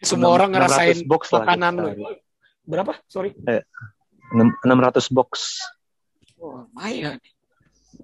Semua 0.00 0.32
orang 0.32 0.50
600 0.52 0.56
ngerasain 0.56 0.98
box 1.04 1.22
makanan 1.32 1.72
lo 1.76 1.90
berapa? 2.66 2.92
Sorry. 3.06 3.32
Enam- 4.34 4.56
600 4.64 5.12
box. 5.12 5.62
Oh, 6.40 6.66
lumayan. 6.66 7.22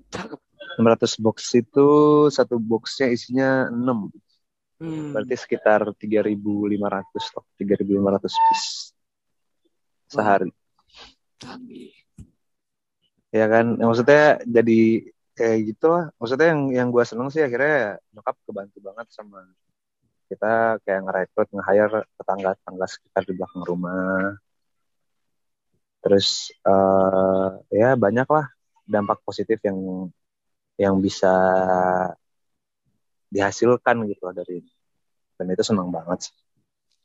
Cakep. 0.09 0.41
600 0.79 1.21
box 1.21 1.37
itu 1.53 1.89
satu 2.33 2.57
boxnya 2.57 3.13
isinya 3.13 3.69
6 3.69 4.09
hmm. 4.81 5.13
berarti 5.13 5.37
sekitar 5.37 5.85
3.500 6.01 6.33
stok 7.21 7.45
3.500 7.61 8.25
piece. 8.25 8.97
Sehari. 10.09 10.49
Canggih. 11.37 11.93
ya 13.33 13.47
kan? 13.49 13.77
Ya, 13.77 13.85
maksudnya 13.85 14.25
jadi 14.45 15.13
kayak 15.33 15.59
gitu 15.73 15.87
lah 15.89 16.05
maksudnya 16.21 16.53
yang 16.53 16.63
yang 16.71 16.89
gue 16.93 17.05
seneng 17.09 17.29
sih 17.33 17.41
akhirnya 17.41 17.97
nyokap 18.13 18.37
kebantu 18.45 18.79
banget 18.85 19.07
sama 19.09 19.41
kita 20.29 20.81
kayak 20.85 21.01
ngerekrut 21.09 21.49
nge-hire 21.53 22.05
tetangga-tetangga 22.21 22.87
sekitar 22.89 23.23
di 23.29 23.33
belakang 23.37 23.63
rumah 23.65 24.37
terus 26.03 26.51
eh 26.67 27.49
ya 27.73 27.95
banyak 27.97 28.27
lah 28.27 28.47
dampak 28.85 29.23
positif 29.25 29.57
yang 29.63 30.09
yang 30.77 30.97
bisa 30.99 31.31
dihasilkan 33.33 34.05
gitu 34.09 34.29
loh 34.29 34.35
dari 34.37 34.61
ini. 34.61 34.73
dan 35.41 35.47
itu 35.49 35.65
senang 35.65 35.89
banget 35.91 36.29
sih. 36.29 36.35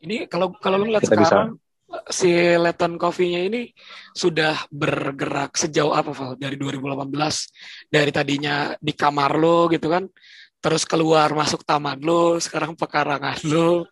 Ini 0.04 0.28
kalau 0.30 0.54
kalau 0.62 0.78
lu 0.78 0.92
ngeliat 0.92 1.02
Kita 1.08 1.16
bisa- 1.18 1.26
sekarang 1.32 1.58
si 2.12 2.28
Leton 2.60 3.00
Coffee-nya 3.00 3.48
ini 3.48 3.72
sudah 4.12 4.68
bergerak 4.68 5.56
sejauh 5.56 5.96
apa 5.96 6.12
Val? 6.12 6.36
Dari 6.36 6.60
2018 6.60 7.08
dari 7.88 8.12
tadinya 8.12 8.76
di 8.80 8.92
kamar 8.92 9.40
lo 9.40 9.72
gitu 9.72 9.88
kan, 9.88 10.04
terus 10.60 10.84
keluar 10.84 11.32
masuk 11.32 11.64
taman 11.64 12.00
lo, 12.04 12.36
sekarang 12.44 12.76
pekarangan 12.76 13.40
lo, 13.48 13.88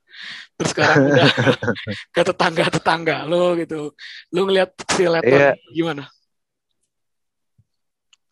terus 0.59 0.71
sekarang 0.75 0.97
udah 1.07 1.27
ke 2.15 2.21
tetangga-tetangga 2.23 3.23
lo 3.27 3.55
gitu. 3.55 3.95
Lu 4.35 4.43
ngeliat 4.47 4.75
si 4.91 5.03
Leton 5.07 5.39
Iya. 5.39 5.53
gimana? 5.71 6.03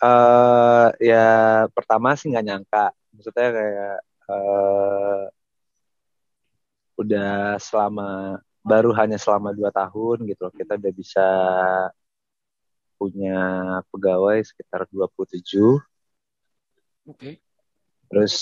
eh 0.04 0.88
ya 0.99 1.28
pertama 1.71 2.12
sih 2.19 2.28
nggak 2.28 2.43
nyangka 2.43 2.91
maksudnya 3.15 3.47
kayak 3.56 3.97
eh 4.28 5.21
udah 6.99 7.56
selama 7.56 8.36
baru 8.63 8.95
hanya 8.95 9.19
selama 9.19 9.52
dua 9.52 9.69
tahun 9.69 10.23
gitu 10.26 10.47
loh. 10.47 10.54
Kita 10.56 10.80
udah 10.80 10.93
bisa 10.95 11.28
punya 12.95 13.38
pegawai 13.91 14.39
sekitar 14.47 14.88
27 14.88 15.76
Oke. 17.04 17.36
terus 18.08 18.36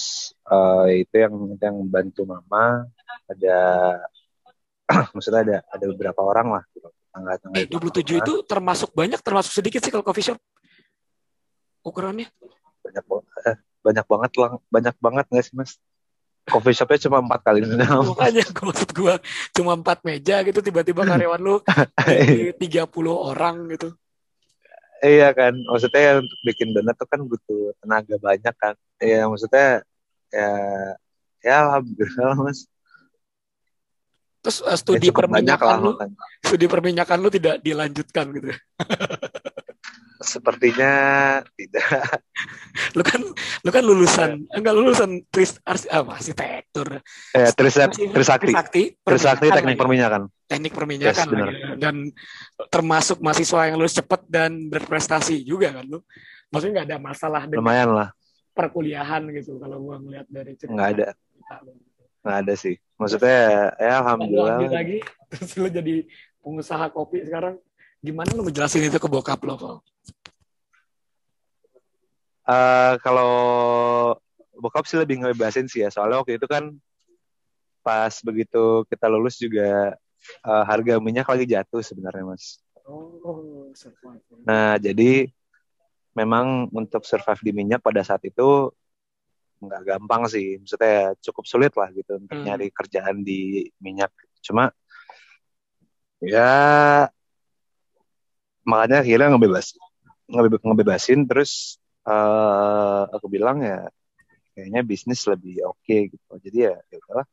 eh 0.46 1.02
itu 1.02 1.16
yang 1.18 1.34
yang 1.58 1.78
bantu 1.90 2.30
mama. 2.30 2.86
Ada 3.26 3.58
maksudnya 5.18 5.42
ada 5.42 5.58
ada 5.66 5.86
beberapa 5.90 6.22
orang 6.22 6.62
lah 6.62 6.64
gitu 6.78 6.90
tangga-tangga 7.12 7.58
Eh, 7.58 7.68
27 7.68 8.22
itu 8.22 8.34
termasuk 8.48 8.90
banyak, 8.96 9.20
termasuk 9.20 9.52
sedikit 9.52 9.82
sih 9.84 9.92
kalau 9.92 10.06
coffee 10.06 10.32
shop? 10.32 10.40
Ukurannya. 11.82 12.30
banyak 12.82 13.06
banget 13.06 13.26
eh, 13.46 13.58
banyak 13.82 14.06
banget 14.06 14.32
lah. 14.38 14.52
Banyak 14.70 14.96
banget 15.02 15.26
nggak 15.30 15.46
sih 15.46 15.54
mas 15.58 15.82
coffee 16.49 16.73
shopnya 16.73 16.97
cuma 17.10 17.21
empat 17.21 17.39
kali 17.45 17.62
enam 17.63 18.01
Makanya 18.15 18.43
maksud 18.49 18.89
gue 18.91 19.13
cuma 19.54 19.71
empat 19.77 20.01
meja 20.01 20.41
gitu 20.41 20.60
tiba-tiba 20.62 21.06
karyawan 21.06 21.41
lu 21.41 21.56
jadi 22.08 22.54
30 22.58 22.86
orang 23.10 23.69
gitu. 23.73 23.93
Iya 25.01 25.34
kan, 25.34 25.58
maksudnya 25.65 26.21
untuk 26.21 26.39
bikin 26.45 26.77
donat 26.77 26.93
tuh 26.93 27.10
kan 27.10 27.25
butuh 27.25 27.73
tenaga 27.82 28.15
banyak 28.21 28.54
kan. 28.54 28.77
Iya, 29.01 29.25
maksudnya 29.25 29.82
ya 30.30 30.49
ya 31.41 31.56
alhamdulillah 31.65 32.38
mas. 32.38 32.69
Terus 34.41 34.58
uh, 34.62 34.73
Ya, 34.73 34.77
studi 34.77 35.10
banyak 35.10 35.17
perminyakan 35.17 35.77
lu, 35.82 35.91
makanya. 35.97 36.17
studi 36.45 36.65
perminyakan 36.69 37.17
lu 37.17 37.30
tidak 37.34 37.56
dilanjutkan 37.65 38.25
gitu. 38.34 38.49
Sepertinya 40.22 40.94
tidak. 41.54 41.82
Lu 42.98 43.04
kan 43.04 43.22
lu 43.62 43.70
kan 43.70 43.84
lulusan 43.84 44.30
enggak 44.50 44.74
lulusan 44.74 45.10
tris 45.28 45.58
arsi, 45.62 45.90
apa 45.90 46.16
arsitektur. 46.16 47.02
Eh, 47.34 47.42
Masih- 47.42 47.58
Trisakti, 47.58 48.04
Trisakti, 48.08 48.84
Trisakti 48.98 49.48
teknik 49.50 49.76
lagi. 49.76 49.82
perminyakan. 49.82 50.22
teknik 50.46 50.72
perminyakan 50.72 51.28
Yes, 51.28 51.32
lagi. 51.32 51.80
dan 51.80 51.96
termasuk 52.68 53.18
mahasiswa 53.20 53.66
yang 53.66 53.76
lulus 53.76 53.96
cepat 53.96 54.22
dan 54.28 54.68
berprestasi 54.68 55.42
juga 55.42 55.72
kan 55.72 55.88
lu. 55.88 56.00
Maksudnya 56.50 56.74
nggak 56.78 56.88
ada 56.92 57.00
masalah 57.00 57.42
dengan 57.48 57.64
Lumayan 57.64 57.90
lah, 57.92 58.10
perkuliahan 58.52 59.32
gitu 59.32 59.56
kalau 59.58 59.80
gua 59.82 59.98
ngeliat 59.98 60.28
dari 60.28 60.54
cerita 60.54 60.76
nggak 60.76 60.90
ada, 60.92 61.08
kita 61.16 61.56
lu. 61.64 61.72
nggak 62.22 62.38
ada 62.44 62.54
sih. 62.54 62.76
Maksudnya 62.96 63.40
ya 63.76 63.94
alhamdulillah. 64.00 64.58
ambil 64.60 64.74
lagi 64.76 64.98
terus 65.28 65.52
lu 65.56 65.68
jadi 65.68 65.96
pengusaha 66.40 66.86
kopi 66.90 67.24
sekarang 67.24 67.56
gimana 67.98 68.30
lu 68.34 68.44
ngejelasin 68.44 68.84
itu 68.84 68.98
ke 68.98 69.08
bokap 69.08 69.40
lo 69.42 69.56
Val? 69.56 69.78
Eh, 72.41 72.93
kalau 73.06 73.34
bokap 74.58 74.86
sih 74.89 74.97
lebih 74.97 75.21
ngebebasin 75.21 75.69
sih 75.69 75.86
ya, 75.86 75.89
soalnya 75.93 76.21
waktu 76.21 76.41
itu 76.41 76.47
kan 76.49 76.73
pas 77.82 78.13
begitu 78.21 78.86
kita 78.89 79.10
lulus 79.10 79.38
juga 79.41 79.93
eh, 80.45 80.63
harga 80.69 80.97
minyak 81.01 81.25
lagi 81.30 81.45
jatuh 81.49 81.82
sebenarnya 81.82 82.25
mas. 82.34 82.62
Oh, 82.86 83.69
survive. 83.77 84.21
Nah, 84.45 84.77
jadi 84.82 85.30
memang 86.17 86.69
untuk 86.73 87.06
survive 87.06 87.41
di 87.45 87.51
minyak 87.54 87.82
pada 87.82 88.01
saat 88.01 88.21
itu 88.25 88.73
nggak 89.62 89.82
gampang 89.86 90.25
sih. 90.25 90.58
Maksudnya 90.58 91.13
cukup 91.21 91.45
sulit 91.45 91.73
lah 91.77 91.89
gitu 91.93 92.17
untuk 92.17 92.38
Hmm. 92.41 92.45
nyari 92.49 92.73
kerjaan 92.73 93.21
di 93.21 93.69
minyak. 93.77 94.10
Cuma 94.41 94.73
ya 96.21 97.10
makanya 98.62 99.01
akhirnya 99.01 99.34
ngebebas 99.34 99.73
ngebe- 100.30 100.62
ngebebasin 100.62 101.25
terus 101.25 101.81
eh 102.10 103.02
aku 103.16 103.28
bilang 103.30 103.58
ya 103.62 103.90
kayaknya 104.54 104.82
bisnis 104.90 105.22
lebih 105.32 105.56
oke 105.70 105.98
gitu. 106.14 106.32
Jadi 106.46 106.58
ya 106.68 106.76
ya 106.92 106.98
udahlah. 107.02 107.28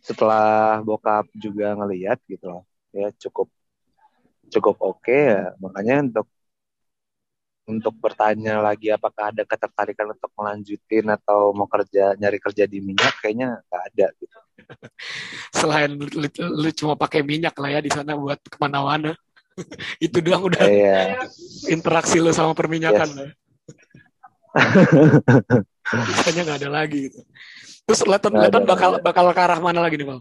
setelah 0.00 0.80
bokap 0.80 1.28
juga 1.36 1.76
ngeliat 1.76 2.18
gitu 2.24 2.48
loh 2.48 2.64
ya 2.90 3.12
cukup 3.20 3.52
cukup 4.50 4.76
oke 4.80 5.04
okay, 5.04 5.36
ya 5.36 5.42
makanya 5.60 5.94
untuk 6.08 6.26
untuk 7.70 7.94
bertanya 8.02 8.58
lagi 8.58 8.90
apakah 8.90 9.30
ada 9.30 9.46
ketertarikan 9.46 10.10
untuk 10.10 10.32
melanjutin 10.34 11.06
atau 11.06 11.54
mau 11.54 11.70
kerja 11.70 12.18
nyari 12.18 12.42
kerja 12.42 12.66
di 12.66 12.82
minyak 12.82 13.14
kayaknya 13.22 13.62
nggak 13.62 13.82
ada 13.94 14.06
gitu. 14.18 14.38
Selain 15.54 15.94
lu, 15.94 16.02
lu, 16.10 16.26
lu 16.34 16.70
cuma 16.74 16.98
pakai 16.98 17.22
minyak 17.22 17.54
lah 17.54 17.78
ya 17.78 17.80
di 17.84 17.94
sana 17.94 18.18
buat 18.18 18.42
ke 18.42 18.58
mana-mana. 18.58 19.14
Itu 20.06 20.18
doang 20.24 20.48
udah 20.48 20.64
iya. 20.66 21.20
interaksi 21.68 22.18
lu 22.20 22.32
sama 22.32 22.52
perminyakan 22.56 23.08
yes. 23.08 23.16
lah. 23.18 23.30
Biasanya 25.90 26.42
nggak 26.46 26.58
ada 26.64 26.70
lagi 26.70 27.10
gitu. 27.10 27.20
Terus 27.86 28.00
Leton, 28.06 28.32
Leton 28.38 28.64
bakal 28.66 29.02
bakal 29.02 29.24
ke 29.34 29.40
arah 29.42 29.58
mana 29.58 29.82
lagi 29.82 29.98
nih 29.98 30.06
bang? 30.06 30.20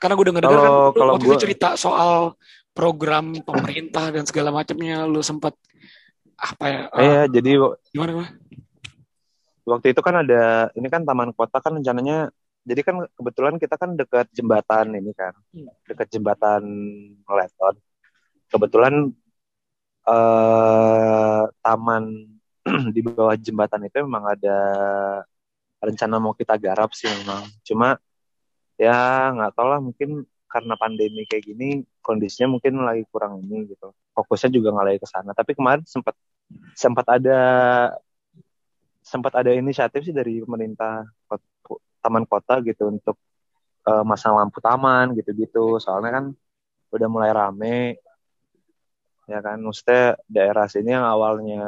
Karena 0.00 0.14
gue 0.16 0.26
denger 0.32 0.42
dengar 0.42 0.60
kan 0.64 0.72
kalau 0.96 1.10
waktu 1.14 1.26
gua... 1.28 1.32
itu 1.36 1.42
cerita 1.44 1.68
soal 1.76 2.34
program 2.72 3.36
pemerintah 3.44 4.08
dan 4.10 4.24
segala 4.24 4.50
macamnya 4.50 5.04
lu 5.04 5.20
sempat 5.20 5.54
apa 6.40 6.64
ya? 6.66 6.80
Iya, 6.96 7.20
uh, 7.20 7.24
jadi 7.28 7.50
gimana 7.92 8.10
gimana? 8.16 8.30
Waktu 9.68 9.86
itu 9.92 10.00
kan 10.00 10.14
ada 10.24 10.72
ini 10.74 10.88
kan 10.88 11.04
taman 11.04 11.30
kota 11.36 11.60
kan 11.60 11.76
rencananya 11.76 12.32
jadi 12.64 12.80
kan 12.84 12.96
kebetulan 13.16 13.56
kita 13.56 13.74
kan 13.76 13.96
dekat 13.96 14.26
jembatan 14.32 14.92
ini 14.96 15.12
kan. 15.16 15.32
Hmm. 15.52 15.68
Dekat 15.84 16.08
jembatan 16.12 16.62
Leton. 17.24 17.74
Kebetulan 18.50 19.14
uh, 20.10 21.42
taman 21.62 22.04
di 22.94 23.00
bawah 23.00 23.38
jembatan 23.38 23.86
itu 23.88 24.02
memang 24.04 24.36
ada 24.36 24.58
rencana 25.80 26.20
mau 26.20 26.36
kita 26.36 26.58
garap 26.60 26.92
sih 26.92 27.08
memang. 27.08 27.48
Cuma 27.64 27.96
ya 28.76 29.30
nggak 29.32 29.52
tahu 29.56 29.68
lah 29.68 29.80
mungkin 29.80 30.24
karena 30.50 30.74
pandemi 30.74 31.22
kayak 31.30 31.46
gini 31.46 31.86
kondisinya 32.02 32.58
mungkin 32.58 32.82
lagi 32.84 33.06
kurang 33.08 33.40
ini 33.46 33.70
gitu. 33.70 33.94
Fokusnya 34.12 34.50
juga 34.52 34.74
nggak 34.74 34.86
lagi 34.86 35.00
ke 35.00 35.08
sana. 35.08 35.30
Tapi 35.32 35.54
kemarin 35.56 35.82
sempat 35.86 36.14
sempat 36.74 37.06
ada 37.06 37.40
sempat 39.00 39.32
ada 39.40 39.50
inisiatif 39.54 40.04
sih 40.04 40.14
dari 40.14 40.42
pemerintah 40.44 41.06
taman 42.00 42.24
kota 42.28 42.60
gitu 42.64 42.88
untuk 42.92 43.16
uh, 43.88 44.04
masang 44.04 44.36
lampu 44.36 44.60
taman 44.60 45.16
gitu-gitu. 45.16 45.80
Soalnya 45.80 46.20
kan 46.20 46.24
udah 46.90 47.08
mulai 47.08 47.30
rame 47.30 48.02
ya 49.30 49.38
kan 49.38 49.62
maksudnya 49.62 50.18
daerah 50.26 50.66
sini 50.66 50.90
yang 50.90 51.06
awalnya 51.06 51.62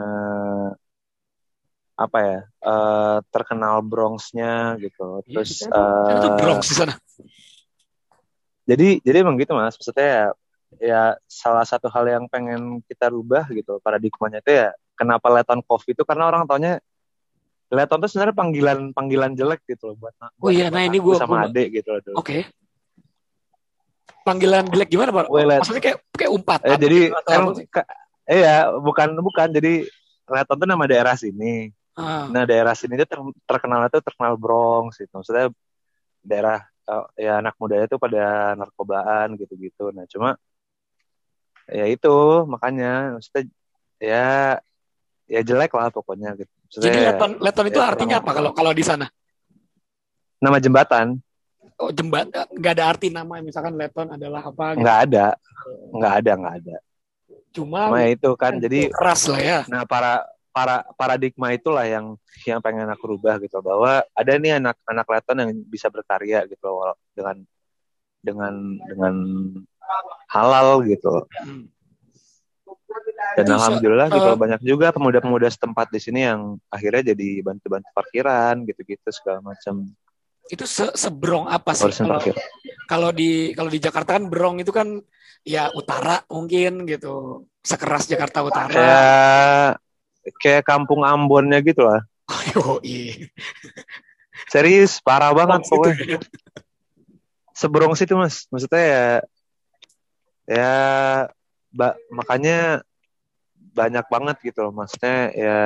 apa 1.95 2.19
ya 2.19 2.41
uh, 2.67 3.19
terkenal 3.31 3.79
Bronxnya 3.87 4.75
gitu. 4.83 5.23
Iya, 5.23 5.31
terus 5.31 5.63
uh, 5.71 6.19
itu 6.19 6.29
Bronx 6.43 6.63
di 6.67 6.75
sana. 6.75 6.95
Jadi 8.67 8.99
jadi 9.07 9.23
emang 9.23 9.39
gitu 9.39 9.55
mas. 9.55 9.79
Maksudnya 9.79 10.09
ya, 10.11 10.27
ya 10.81 11.03
salah 11.31 11.63
satu 11.63 11.87
hal 11.87 12.09
yang 12.09 12.25
pengen 12.27 12.81
kita 12.91 13.13
rubah 13.13 13.47
gitu 13.53 13.79
paradigmanya 13.85 14.41
itu 14.41 14.53
ya 14.57 14.69
kenapa 14.97 15.29
Leton 15.29 15.61
Coffee 15.67 15.93
itu 15.93 16.03
karena 16.07 16.31
orang 16.31 16.49
taunya 16.49 16.81
Leton 17.73 18.01
itu 18.05 18.09
sebenarnya 18.13 18.37
panggilan 18.37 18.79
panggilan 18.93 19.33
jelek 19.33 19.65
gitu 19.69 19.93
loh 19.93 19.97
buat 20.01 20.15
oh 20.21 20.53
iya 20.53 20.69
nah 20.69 20.85
ini 20.85 21.01
gue 21.01 21.15
sama 21.17 21.45
gua... 21.45 21.49
adek 21.49 21.69
gitu 21.81 21.89
loh 21.93 22.01
oke. 22.01 22.13
okay. 22.21 22.41
Panggilan 24.23 24.65
jelek 24.71 24.89
gimana 24.91 25.11
pak 25.11 25.27
maksudnya 25.31 25.83
kayak 25.83 25.99
kayak 26.15 26.33
umpat 26.33 26.61
eh, 26.65 26.79
jadi 26.79 26.99
kan 27.27 27.53
iya 28.27 28.71
bukan 28.73 29.19
bukan 29.19 29.49
jadi 29.51 29.87
Leton 30.23 30.57
itu 30.63 30.67
nama 30.67 30.85
daerah 30.87 31.15
sini 31.19 31.71
ah. 31.99 32.31
nah 32.31 32.47
daerah 32.47 32.73
sini 32.73 32.95
itu 32.97 33.05
ter, 33.05 33.19
terkenal 33.45 33.87
itu 33.91 33.99
terkenal 34.01 34.39
Bronx 34.39 34.97
gitu 34.97 35.13
maksudnya 35.13 35.51
daerah 36.23 36.63
ya 37.17 37.39
anak 37.39 37.55
muda 37.57 37.79
itu 37.79 37.97
pada 37.97 38.55
narkobaan 38.59 39.39
gitu-gitu. 39.39 39.95
Nah 39.95 40.05
cuma 40.11 40.35
ya 41.71 41.87
itu 41.87 42.17
makanya 42.51 43.17
maksudnya 43.17 43.43
ya 44.03 44.27
ya 45.31 45.41
jelek 45.41 45.73
lah 45.73 45.89
pokoknya 45.95 46.35
gitu. 46.37 46.51
Maksudnya, 46.67 46.87
Jadi 46.89 46.99
leton 47.07 47.31
leton 47.39 47.67
itu 47.71 47.81
ya, 47.81 47.87
artinya 47.87 48.17
apa 48.19 48.31
kalau 48.35 48.51
kalau 48.53 48.73
di 48.75 48.85
sana? 48.85 49.07
Nama 50.43 50.59
jembatan. 50.59 51.23
Oh 51.83 51.91
jembatan 51.91 52.47
nggak 52.55 52.73
ada 52.79 52.85
arti 52.95 53.11
nama 53.11 53.43
misalkan 53.43 53.75
leton 53.75 54.15
adalah 54.15 54.47
apa? 54.47 54.79
Gitu. 54.79 54.87
Nggak 54.87 54.99
ada, 55.11 55.27
nggak 55.91 56.13
ada 56.23 56.33
nggak 56.39 56.55
ada. 56.63 56.77
Cuma, 57.51 57.81
Cuma 57.91 58.01
itu 58.07 58.31
kan 58.39 58.53
jadi 58.63 58.87
keras 58.95 59.27
lah 59.27 59.41
ya. 59.43 59.59
Nah 59.67 59.83
para 59.83 60.23
para 60.55 60.87
paradigma 60.95 61.51
itulah 61.51 61.83
yang 61.83 62.15
yang 62.47 62.63
pengen 62.63 62.87
aku 62.87 63.19
rubah 63.19 63.43
gitu 63.43 63.59
bahwa 63.59 64.07
ada 64.15 64.33
nih 64.39 64.63
anak-anak 64.63 65.07
Leton 65.11 65.43
yang 65.43 65.51
bisa 65.67 65.91
berkarya 65.91 66.47
gitu 66.47 66.71
loh, 66.71 66.95
dengan 67.17 67.43
dengan 68.23 68.55
dengan 68.87 69.15
halal 70.31 70.87
gitu. 70.87 71.27
Dan 73.33 73.49
Itu, 73.49 73.57
alhamdulillah 73.57 74.09
uh, 74.13 74.15
gitu 74.15 74.31
banyak 74.37 74.61
juga 74.61 74.93
pemuda-pemuda 74.93 75.49
setempat 75.49 75.89
di 75.89 76.01
sini 76.05 76.29
yang 76.29 76.61
akhirnya 76.69 77.17
jadi 77.17 77.41
bantu-bantu 77.41 77.89
parkiran 77.97 78.61
gitu-gitu 78.69 79.09
segala 79.09 79.41
macam. 79.41 79.89
Itu 80.53 80.69
se 80.69 80.93
sebrong 80.93 81.49
apa 81.49 81.73
sih 81.73 81.89
kalau, 81.89 82.21
kalau 82.85 83.11
di 83.17 83.57
kalau 83.57 83.73
di 83.73 83.81
Jakarta 83.81 84.21
kan 84.21 84.29
brong 84.29 84.61
itu 84.61 84.69
kan 84.69 85.01
ya 85.49 85.73
utara 85.73 86.21
mungkin 86.29 86.85
gitu. 86.85 87.49
Sekeras 87.63 88.11
Jakarta 88.11 88.43
Utara. 88.43 88.75
Ya, 88.75 89.07
kayak 90.43 90.67
kampung 90.67 91.07
Ambonnya 91.07 91.63
gitu 91.63 91.87
lah. 91.87 92.03
Oh, 92.59 92.81
iya. 92.83 93.29
Serius, 94.49 94.99
parah 95.05 95.31
banget 95.37 95.69
pokoknya. 95.69 96.19
Seberong 97.53 97.95
situ 97.95 98.17
mas, 98.17 98.49
maksudnya 98.49 98.83
ya, 98.83 99.07
ya, 100.49 100.75
ba, 101.69 101.95
makanya 102.09 102.81
banyak 103.77 104.07
banget 104.09 104.37
gitu 104.41 104.65
loh, 104.65 104.73
maksudnya 104.73 105.19
ya, 105.37 105.61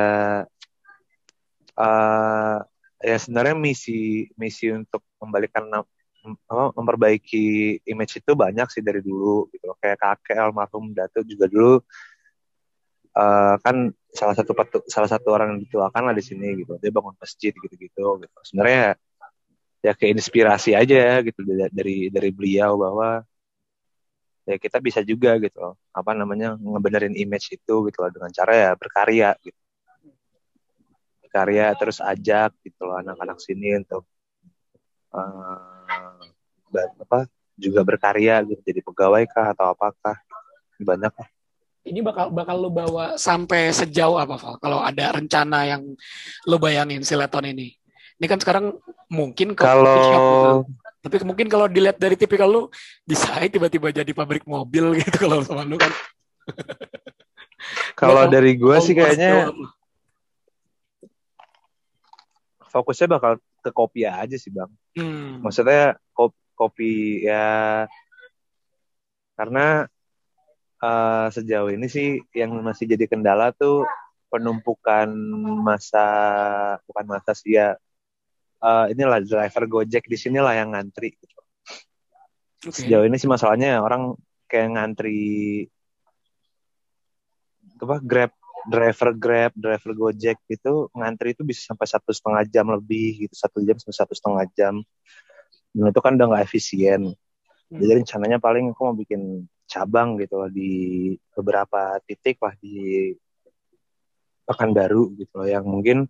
uh, 1.78 2.58
ya 3.00 3.16
sebenarnya 3.20 3.56
misi 3.56 4.28
misi 4.40 4.72
untuk 4.72 5.04
membalikan 5.20 5.68
memperbaiki 6.74 7.78
image 7.86 8.18
itu 8.18 8.32
banyak 8.34 8.66
sih 8.72 8.82
dari 8.82 9.00
dulu 9.04 9.46
gitu 9.54 9.64
loh. 9.70 9.76
Kayak 9.78 9.98
kakek 10.02 10.38
almarhum 10.42 10.90
Dato 10.96 11.22
juga 11.22 11.46
dulu 11.46 11.78
uh, 13.14 13.54
kan 13.62 13.92
salah 14.10 14.34
satu 14.34 14.52
patu, 14.56 14.78
salah 14.88 15.06
satu 15.06 15.28
orang 15.30 15.56
yang 15.56 15.60
dituakan 15.68 16.02
lah 16.10 16.14
di 16.16 16.24
sini 16.24 16.64
gitu. 16.64 16.76
Dia 16.82 16.90
bangun 16.90 17.14
masjid 17.20 17.52
gitu-gitu 17.54 18.04
gitu. 18.22 18.38
Sebenarnya 18.42 18.98
ya 19.84 19.92
kayak 19.94 20.18
inspirasi 20.18 20.74
aja 20.74 21.22
gitu 21.22 21.40
dari 21.70 22.10
dari 22.10 22.30
beliau 22.34 22.74
bahwa 22.80 23.22
ya 24.46 24.56
kita 24.58 24.78
bisa 24.78 25.00
juga 25.02 25.38
gitu 25.42 25.74
apa 25.90 26.10
namanya 26.14 26.54
ngebenerin 26.58 27.14
image 27.14 27.54
itu 27.54 27.74
gitu 27.86 27.98
loh. 28.02 28.10
Dengan 28.10 28.30
cara 28.34 28.52
ya 28.54 28.70
berkarya 28.74 29.30
gitu 29.44 29.65
berkarya 31.36 31.76
terus 31.76 32.00
ajak 32.00 32.56
gitu 32.64 32.88
loh 32.88 32.96
anak-anak 32.96 33.36
sini 33.36 33.76
untuk 33.76 34.08
uh, 35.12 36.16
apa 36.72 37.28
juga 37.60 37.84
berkarya 37.84 38.40
gitu 38.48 38.56
jadi 38.64 38.80
pegawai 38.80 39.28
kah 39.28 39.52
atau 39.52 39.76
apakah 39.76 40.16
banyak 40.80 41.12
lah 41.12 41.28
ini 41.84 42.00
bakal 42.00 42.32
bakal 42.32 42.56
lo 42.56 42.72
bawa 42.72 43.14
sampai 43.14 43.70
sejauh 43.70 44.18
apa 44.18 44.34
Val? 44.34 44.58
Kalau 44.58 44.82
ada 44.82 45.14
rencana 45.14 45.70
yang 45.70 45.86
lo 46.50 46.56
bayangin 46.58 47.06
si 47.06 47.14
Leton 47.14 47.46
ini. 47.46 47.78
Ini 48.18 48.26
kan 48.26 48.42
sekarang 48.42 48.74
mungkin 49.06 49.54
kalau 49.54 49.94
gitu. 49.94 50.74
tapi 50.98 51.22
mungkin 51.22 51.46
kalau 51.46 51.70
dilihat 51.70 51.94
dari 51.94 52.18
tipikal 52.18 52.50
lo 52.50 52.74
bisa 53.06 53.38
tiba-tiba 53.46 53.94
jadi 53.94 54.10
pabrik 54.10 54.42
mobil 54.50 54.90
gitu 54.98 55.14
kalau 55.14 55.46
sama 55.46 55.62
lo 55.62 55.78
kan. 55.78 55.92
kalau 57.94 58.26
dari 58.26 58.58
gue 58.58 58.76
sih 58.82 58.98
kayaknya 58.98 59.54
fokusnya 62.76 63.08
bakal 63.08 63.32
ke 63.64 63.70
kopi 63.72 64.04
aja 64.04 64.36
sih 64.36 64.52
bang. 64.52 64.68
Hmm. 65.00 65.40
Maksudnya 65.40 65.96
kopi, 66.12 66.36
kopi 66.52 66.92
ya 67.24 67.88
karena 69.36 69.88
uh, 70.84 71.28
sejauh 71.32 71.72
ini 71.72 71.88
sih 71.88 72.20
yang 72.36 72.52
masih 72.60 72.84
jadi 72.92 73.08
kendala 73.08 73.52
tuh 73.56 73.88
penumpukan 74.28 75.08
masa 75.64 76.08
bukan 76.84 77.04
masa 77.08 77.32
sih 77.32 77.56
ya 77.56 77.76
uh, 78.60 78.84
inilah 78.92 79.24
driver 79.24 79.64
Gojek 79.64 80.04
di 80.08 80.16
sini 80.20 80.40
lah 80.40 80.56
yang 80.56 80.76
ngantri 80.76 81.16
gitu. 81.16 81.40
Okay. 82.66 82.84
Sejauh 82.84 83.04
ini 83.08 83.16
sih 83.16 83.28
masalahnya 83.28 83.80
orang 83.80 84.16
kayak 84.48 84.76
ngantri 84.76 85.24
apa 87.76 87.96
Grab 88.00 88.32
driver 88.66 89.10
Grab, 89.14 89.52
driver 89.54 89.92
Gojek 89.94 90.38
itu 90.50 90.90
ngantri 90.92 91.32
itu 91.32 91.42
bisa 91.46 91.72
sampai 91.72 91.86
satu 91.86 92.10
setengah 92.10 92.42
jam 92.50 92.66
lebih 92.68 93.26
gitu, 93.26 93.34
satu 93.34 93.62
jam 93.62 93.78
sampai 93.78 93.96
satu 93.96 94.12
setengah 94.14 94.44
jam. 94.58 94.74
Dan 95.70 95.84
itu 95.92 96.00
kan 96.02 96.18
udah 96.18 96.26
nggak 96.34 96.44
efisien. 96.44 97.14
Hmm. 97.70 97.78
Jadi 97.78 98.02
rencananya 98.02 98.38
paling 98.42 98.74
aku 98.74 98.82
mau 98.82 98.96
bikin 98.96 99.46
cabang 99.66 100.18
gitu 100.22 100.38
loh 100.38 100.50
di 100.50 101.14
beberapa 101.34 101.98
titik 102.06 102.38
lah 102.38 102.54
di 102.58 103.10
Pekanbaru 104.46 105.18
gitu 105.18 105.42
loh 105.42 105.48
yang 105.50 105.66
mungkin 105.66 106.06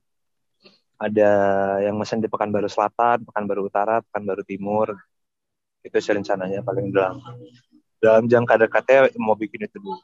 ada 0.97 1.31
yang 1.81 1.97
mesen 1.97 2.21
di 2.21 2.29
Pekanbaru 2.29 2.69
Selatan, 2.69 3.25
Pekanbaru 3.25 3.69
Utara, 3.69 4.05
Pekanbaru 4.05 4.45
Timur. 4.45 4.97
Itu 5.81 5.97
sih 6.01 6.13
rencananya 6.13 6.61
paling 6.61 6.93
dalam 6.93 7.21
dalam 8.01 8.25
jangka 8.29 8.69
dekatnya 8.69 9.13
mau 9.17 9.37
bikin 9.37 9.65
itu 9.65 9.81
dulu. 9.81 10.01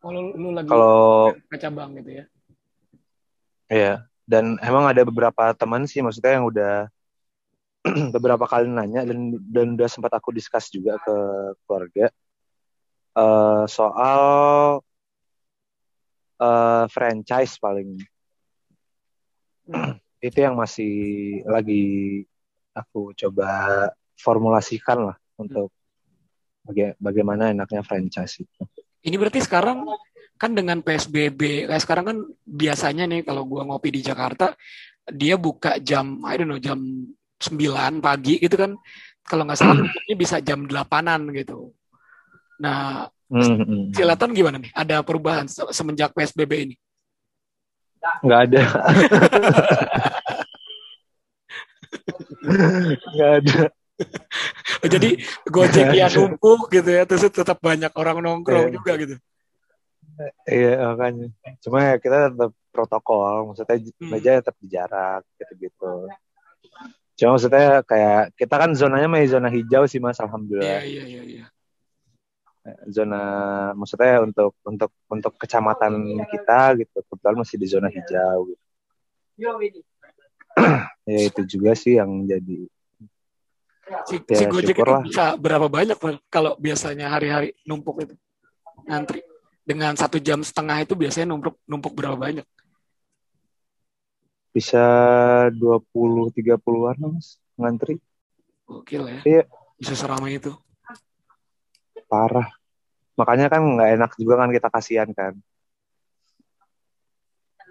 Kalau 0.00 0.32
lu 0.32 0.56
lagi 0.56 0.68
Kalau 0.72 1.36
ke 1.36 1.56
cabang 1.60 1.92
gitu 2.00 2.10
ya. 2.20 2.24
Iya, 3.70 3.94
dan 4.26 4.58
emang 4.64 4.88
ada 4.88 5.04
beberapa 5.06 5.54
teman 5.54 5.86
sih 5.86 6.02
maksudnya 6.02 6.40
yang 6.40 6.48
udah 6.50 6.74
beberapa 8.16 8.44
kali 8.48 8.66
nanya 8.66 9.06
dan 9.06 9.36
dan 9.52 9.66
udah 9.78 9.88
sempat 9.88 10.10
aku 10.16 10.34
discuss 10.34 10.72
juga 10.72 10.98
ke 10.98 11.16
keluarga 11.64 12.10
eh, 13.14 13.64
soal 13.70 14.20
eh, 16.40 16.84
franchise 16.90 17.60
paling 17.62 17.94
itu 20.26 20.38
yang 20.40 20.58
masih 20.58 20.92
lagi 21.46 22.24
aku 22.74 23.12
coba 23.14 23.48
formulasikan 24.18 25.12
lah 25.12 25.16
untuk 25.38 25.70
baga- 26.66 26.96
bagaimana 27.00 27.54
enaknya 27.54 27.80
franchise 27.86 28.42
itu. 28.42 28.62
Ini 29.00 29.16
berarti 29.16 29.40
sekarang 29.40 29.84
kan 30.40 30.50
dengan 30.56 30.80
PSBB, 30.80 31.68
kayak 31.68 31.82
sekarang 31.84 32.04
kan 32.04 32.16
biasanya 32.44 33.04
nih 33.04 33.24
kalau 33.24 33.44
gua 33.44 33.64
ngopi 33.68 33.92
di 33.92 34.00
Jakarta, 34.00 34.52
dia 35.08 35.36
buka 35.36 35.76
jam, 35.80 36.20
I 36.24 36.36
don't 36.40 36.48
know, 36.48 36.60
jam 36.60 36.80
9 37.40 38.00
pagi 38.00 38.40
gitu 38.40 38.56
kan. 38.56 38.76
Kalau 39.24 39.44
nggak 39.44 39.58
salah 39.60 39.76
tutupnya 39.80 40.16
bisa 40.16 40.36
jam 40.40 40.64
8-an 40.64 41.28
gitu. 41.32 41.72
Nah, 42.60 43.08
Hmm, 43.30 43.62
hmm. 43.62 43.94
Silaton 43.94 44.34
gimana 44.34 44.58
nih? 44.58 44.74
Ada 44.74 45.06
perubahan 45.06 45.46
se- 45.46 45.70
semenjak 45.70 46.10
PSBB 46.10 46.52
ini? 46.66 46.74
nggak 48.26 48.40
ada 48.48 48.62
nggak 53.14 53.30
ada 53.44 53.58
jadi 54.94 55.10
Gojek 55.46 55.86
ya 56.00 56.06
numpuk 56.08 56.68
gitu 56.72 56.90
ya, 56.90 57.02
terus 57.04 57.24
tetap 57.28 57.58
banyak 57.60 57.92
orang 57.96 58.18
nongkrong 58.20 58.68
Iya. 58.70 58.74
juga 58.76 58.92
gitu. 58.96 59.16
iya 60.44 60.76
makanya 60.84 61.32
cuma 61.64 61.78
ya 61.80 61.94
kita 61.96 62.28
tetap 62.28 62.52
protokol 62.68 63.48
maksudnya 63.48 63.76
Hmm. 63.96 64.10
meja 64.12 64.36
tetap 64.36 64.56
di 64.60 64.68
jarak 64.68 65.24
gitu 65.40 65.52
gitu 65.64 65.92
cuma 67.16 67.36
maksudnya 67.36 67.80
kayak 67.84 68.36
kita 68.36 68.54
kan 68.56 68.70
zonanya 68.76 69.08
masih 69.08 69.36
zona 69.36 69.48
hijau 69.48 69.88
sih 69.88 69.96
mas 69.96 70.16
Iya, 70.16 70.24
alhamdulillah 70.28 70.80
iya, 70.84 71.02
iya, 71.08 71.22
iya. 71.24 71.44
zona 72.92 73.22
maksudnya 73.72 74.20
untuk 74.20 74.52
untuk 74.60 74.92
untuk 75.08 75.32
kecamatan 75.40 75.92
kita 76.28 76.76
gitu 76.84 77.00
kebetulan 77.08 77.36
masih 77.40 77.56
di 77.56 77.66
zona 77.68 77.88
hijau 77.88 78.52
gitu. 78.52 78.64
ya 81.08 81.20
itu 81.32 81.40
juga 81.48 81.72
sih 81.72 81.96
yang 81.96 82.28
jadi 82.28 82.68
Si, 84.06 84.16
Ya, 84.22 84.38
si 84.38 84.44
Gojek 84.46 84.76
itu 84.78 84.86
lah. 84.86 85.02
bisa 85.02 85.24
berapa 85.34 85.66
banyak 85.66 85.98
Bang, 85.98 86.16
kalau 86.30 86.54
biasanya 86.56 87.10
hari-hari 87.10 87.54
numpuk 87.66 88.06
itu 88.06 88.14
ngantri 88.86 89.20
dengan 89.66 89.98
satu 89.98 90.22
jam 90.22 90.40
setengah 90.46 90.82
itu 90.82 90.94
biasanya 90.94 91.34
numpuk 91.34 91.58
numpuk 91.66 91.92
berapa 91.94 92.14
banyak? 92.14 92.46
bisa 94.50 94.82
20 95.54 96.34
30-an 96.34 96.98
mas 97.06 97.38
ngantri 97.54 98.02
Gokil 98.66 99.02
ya. 99.06 99.18
Iya. 99.22 99.42
Bisa 99.78 99.94
seramai 99.94 100.42
itu. 100.42 100.50
parah 102.10 102.50
makanya 103.14 103.46
kan 103.46 103.62
nggak 103.62 103.90
enak 103.94 104.10
juga 104.18 104.34
kan 104.42 104.50
kita 104.50 104.66
kasihan 104.66 105.08
kan 105.14 105.38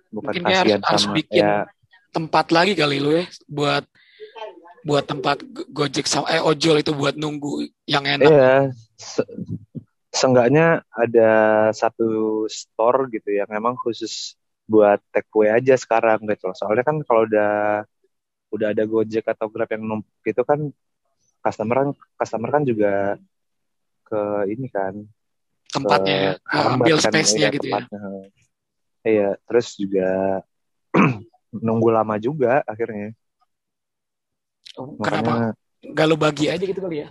bukan 0.08 0.32
Mungkin 0.40 0.44
kasihan 0.48 0.80
harus, 0.80 0.88
harus 0.88 1.04
sama 1.04 1.16
bikin 1.20 1.44
ya 1.44 1.68
tempat 2.16 2.46
lagi 2.56 2.74
kali 2.80 3.04
lu 3.04 3.20
ya 3.20 3.28
buat 3.52 3.84
buat 4.89 5.06
tempat 5.06 5.38
Go- 5.45 5.69
Gojek 5.69 6.10
sama 6.10 6.25
eh 6.34 6.41
ojol 6.41 6.82
itu 6.82 6.91
buat 6.97 7.13
nunggu 7.13 7.69
yang 7.86 8.04
enak. 8.04 8.25
iya 8.25 8.54
se- 8.97 9.30
seenggaknya 10.10 10.82
ada 10.89 11.32
satu 11.71 12.43
store 12.49 13.13
gitu 13.13 13.30
yang 13.30 13.49
emang 13.54 13.78
khusus 13.78 14.34
buat 14.65 14.97
take 15.13 15.30
away 15.38 15.54
aja 15.54 15.78
sekarang 15.78 16.25
gitu 16.25 16.49
soalnya 16.58 16.82
kan 16.82 16.97
kalau 17.06 17.30
udah 17.30 17.86
udah 18.49 18.67
ada 18.73 18.84
Gojek 18.86 19.30
atau 19.30 19.45
Grab 19.49 19.69
yang 19.69 19.86
numpuk 19.86 20.10
gitu 20.25 20.41
kan 20.41 20.73
customer 21.45 21.75
kan 21.86 21.89
customer 22.17 22.49
kan 22.49 22.63
juga 22.65 23.21
ke 24.10 24.21
ini 24.49 24.65
kan 24.73 25.06
Tempatnya 25.69 26.34
ke- 26.41 26.58
ya, 26.58 26.65
ambil 26.65 26.97
kan, 26.97 27.13
space-nya 27.13 27.38
iya, 27.45 27.54
gitu 27.54 27.67
ya. 27.69 27.78
tempatnya. 27.78 27.99
Iya, 29.06 29.30
terus 29.45 29.67
juga 29.78 30.10
nunggu 31.65 31.89
lama 31.93 32.17
juga 32.17 32.65
akhirnya. 32.65 33.13
Oh, 34.78 34.94
Kenapa 35.02 35.32
Makanya 35.32 35.50
nggak 35.80 36.06
lu 36.12 36.16
bagi 36.20 36.46
aja 36.52 36.64
gitu 36.64 36.80
kali 36.84 37.08
ya? 37.08 37.10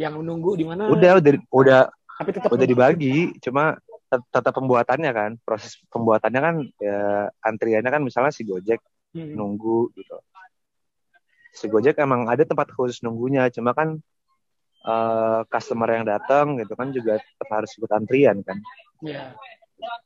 Yang 0.00 0.24
menunggu 0.24 0.56
di 0.56 0.64
mana? 0.64 0.88
udah 0.88 1.20
udah 1.20 1.32
udah 1.52 1.80
tapi 2.20 2.30
tetap 2.36 2.50
udah 2.52 2.66
dibagi, 2.68 3.36
cuma 3.40 3.76
tetap 4.10 4.52
pembuatannya 4.52 5.10
kan, 5.14 5.30
proses 5.46 5.78
pembuatannya 5.88 6.40
kan 6.40 6.54
ya 6.82 7.30
antriannya 7.44 7.90
kan 7.92 8.02
misalnya 8.02 8.32
si 8.34 8.42
Gojek 8.44 8.80
Hmm. 9.10 9.34
nunggu 9.34 9.90
gitu. 9.98 10.16
Si 11.50 11.66
Gojek 11.66 11.98
emang 11.98 12.30
ada 12.30 12.46
tempat 12.46 12.70
khusus 12.70 13.02
nunggunya, 13.02 13.50
cuma 13.50 13.74
kan 13.74 13.98
eh, 14.80 15.40
customer 15.50 15.90
yang 15.92 16.06
datang 16.06 16.56
gitu 16.62 16.72
kan 16.78 16.94
juga 16.94 17.18
tetap 17.18 17.48
harus 17.50 17.70
ikut 17.74 17.90
antrian 17.90 18.38
kan. 18.46 18.56
Ya. 19.02 19.34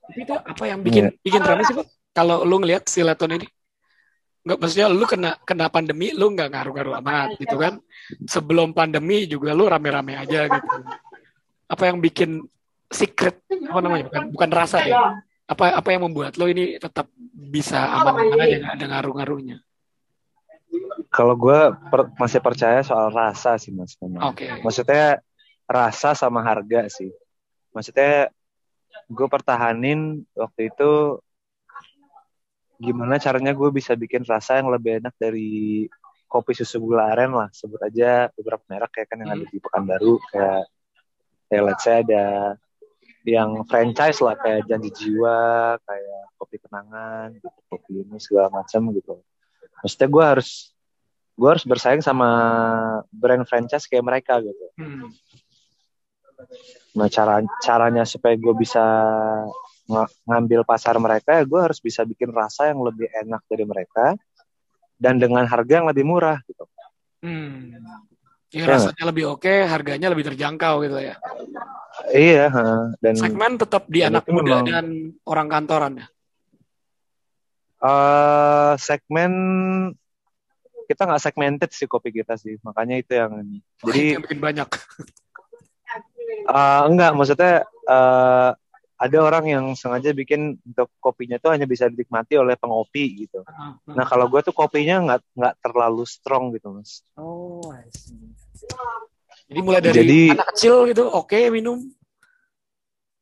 Tapi 0.08 0.18
itu 0.24 0.34
apa 0.34 0.64
yang 0.64 0.80
bikin 0.82 1.12
bikin 1.20 1.42
rame 1.44 1.62
sih, 1.68 1.76
Pak? 1.76 1.86
Kalau 2.16 2.42
lu 2.48 2.62
ngelihat 2.62 2.88
si 2.88 3.02
Leton 3.04 3.36
ini? 3.36 3.46
Nggak, 4.44 4.58
maksudnya 4.60 4.86
lu 4.92 5.04
kena 5.08 5.40
kena 5.40 5.72
pandemi, 5.72 6.12
lu 6.12 6.28
nggak 6.36 6.52
ngaruh-ngaruh 6.52 7.00
amat 7.00 7.28
gitu 7.40 7.56
kan. 7.56 7.80
Sebelum 8.28 8.76
pandemi 8.76 9.24
juga 9.24 9.56
lu 9.56 9.64
rame-rame 9.64 10.20
aja 10.20 10.44
gitu. 10.52 10.68
Apa 11.64 11.88
yang 11.88 11.98
bikin 12.04 12.44
secret 12.92 13.40
apa 13.48 13.80
namanya? 13.80 14.04
Bukan 14.12 14.22
bukan 14.36 14.50
rasa 14.52 14.84
deh. 14.84 14.92
Apa 15.48 15.80
apa 15.80 15.88
yang 15.92 16.08
membuat 16.08 16.36
lo 16.36 16.44
ini 16.44 16.76
tetap 16.76 17.08
bisa 17.32 17.88
aman-aman 18.00 18.36
aja 18.44 18.56
nggak 18.60 18.74
ada 18.76 18.86
ngaruh-ngaruhnya? 18.92 19.56
Kalau 21.08 21.34
gue 21.40 21.60
masih 22.20 22.44
percaya 22.44 22.84
soal 22.84 23.08
rasa 23.08 23.56
sih 23.56 23.72
mas. 23.72 23.96
memang. 23.96 24.34
Oke. 24.34 24.60
Maksudnya 24.60 25.24
rasa 25.64 26.12
sama 26.12 26.44
harga 26.44 26.84
sih. 26.92 27.08
Maksudnya 27.72 28.28
gue 29.08 29.26
pertahanin 29.28 30.24
waktu 30.36 30.68
itu 30.68 31.20
gimana 32.80 33.18
caranya 33.22 33.52
gue 33.54 33.70
bisa 33.70 33.94
bikin 33.94 34.26
rasa 34.26 34.58
yang 34.60 34.70
lebih 34.70 35.02
enak 35.02 35.14
dari 35.18 35.86
kopi 36.26 36.52
susu 36.56 36.82
gula 36.82 37.10
aren 37.14 37.30
lah. 37.30 37.48
Sebut 37.54 37.78
aja 37.82 38.28
beberapa 38.34 38.62
merek 38.66 38.90
kayak 39.00 39.08
kan 39.10 39.22
yang 39.22 39.30
ada 39.34 39.44
di 39.46 39.58
Pekanbaru 39.62 40.18
kayak 40.30 40.62
kayak 41.48 41.62
let's 41.62 41.84
say 41.86 42.02
ada 42.02 42.56
yang 43.24 43.64
franchise 43.64 44.20
lah 44.20 44.36
kayak 44.36 44.68
janji 44.68 44.92
jiwa 44.92 45.80
kayak 45.80 46.22
kopi 46.36 46.60
kenangan 46.60 47.32
gitu 47.32 47.48
kopi 47.72 48.04
ini 48.04 48.20
segala 48.20 48.52
macam 48.52 48.92
gitu 48.92 49.24
maksudnya 49.80 50.08
gue 50.12 50.24
harus 50.36 50.50
gue 51.32 51.48
harus 51.48 51.64
bersaing 51.64 52.04
sama 52.04 52.28
brand 53.08 53.48
franchise 53.48 53.88
kayak 53.88 54.04
mereka 54.04 54.44
gitu 54.44 54.66
Hmm. 54.76 55.08
Nah 56.98 57.08
cara 57.10 57.40
caranya 57.62 58.02
supaya 58.06 58.34
gue 58.36 58.54
bisa 58.58 58.84
ng- 59.84 60.12
ngambil 60.24 60.64
pasar 60.64 60.96
mereka 60.96 61.36
ya 61.36 61.44
gue 61.44 61.60
harus 61.60 61.76
bisa 61.78 62.02
bikin 62.02 62.32
rasa 62.32 62.72
yang 62.72 62.80
lebih 62.80 63.04
enak 63.12 63.44
dari 63.44 63.64
mereka 63.64 64.16
dan 64.96 65.20
dengan 65.20 65.44
harga 65.44 65.82
yang 65.82 65.88
lebih 65.90 66.04
murah 66.06 66.40
gitu. 66.46 66.64
Hmm. 67.20 67.76
Ya, 68.48 68.64
Ya. 68.64 68.78
rasanya 68.78 69.04
lebih 69.10 69.34
oke, 69.34 69.50
harganya 69.66 70.08
lebih 70.08 70.30
terjangkau 70.30 70.86
gitu 70.86 71.02
ya. 71.02 71.18
Iya, 72.10 72.46
dan 72.98 73.14
Segmen 73.18 73.58
tetap 73.58 73.86
di 73.90 74.00
anak 74.00 74.24
muda 74.30 74.62
memang- 74.62 74.66
dan 74.70 74.86
orang 75.26 75.48
kantoran 75.50 75.92
ya. 75.98 76.06
eh, 77.82 78.72
segmen 78.80 79.32
kita 80.84 81.04
nggak 81.04 81.20
segmented 81.20 81.70
sih 81.72 81.84
kopi 81.84 82.12
kita 82.12 82.36
sih, 82.36 82.56
makanya 82.60 82.96
itu 82.96 83.12
yang 83.12 83.40
ini. 83.40 83.58
Jadi 83.82 83.98
itu 84.00 84.14
yang 84.16 84.22
bikin 84.24 84.40
banyak. 84.40 84.68
eh, 86.48 86.80
enggak 86.86 87.10
maksudnya 87.12 87.52
eh, 87.66 88.50
ada 88.94 89.18
orang 89.18 89.44
yang 89.50 89.64
sengaja 89.74 90.14
bikin 90.14 90.54
untuk 90.62 90.86
kopinya 91.02 91.36
tuh 91.42 91.50
hanya 91.50 91.66
bisa 91.66 91.90
dinikmati 91.90 92.38
oleh 92.38 92.54
pengopi 92.54 93.26
gitu. 93.26 93.42
Nah 93.90 94.06
kalau 94.06 94.30
gue 94.30 94.40
tuh 94.46 94.54
kopinya 94.54 95.02
nggak 95.02 95.20
nggak 95.34 95.54
terlalu 95.58 96.04
strong 96.06 96.54
gitu 96.54 96.70
mas. 96.78 97.02
Oh, 97.18 97.60
I 97.74 97.90
see. 97.90 98.14
Jadi 99.50 99.60
mulai 99.60 99.82
dari 99.82 99.98
Jadi- 99.98 100.32
anak 100.32 100.48
kecil 100.54 100.88
gitu, 100.88 101.04
oke 101.10 101.36
minum. 101.50 101.82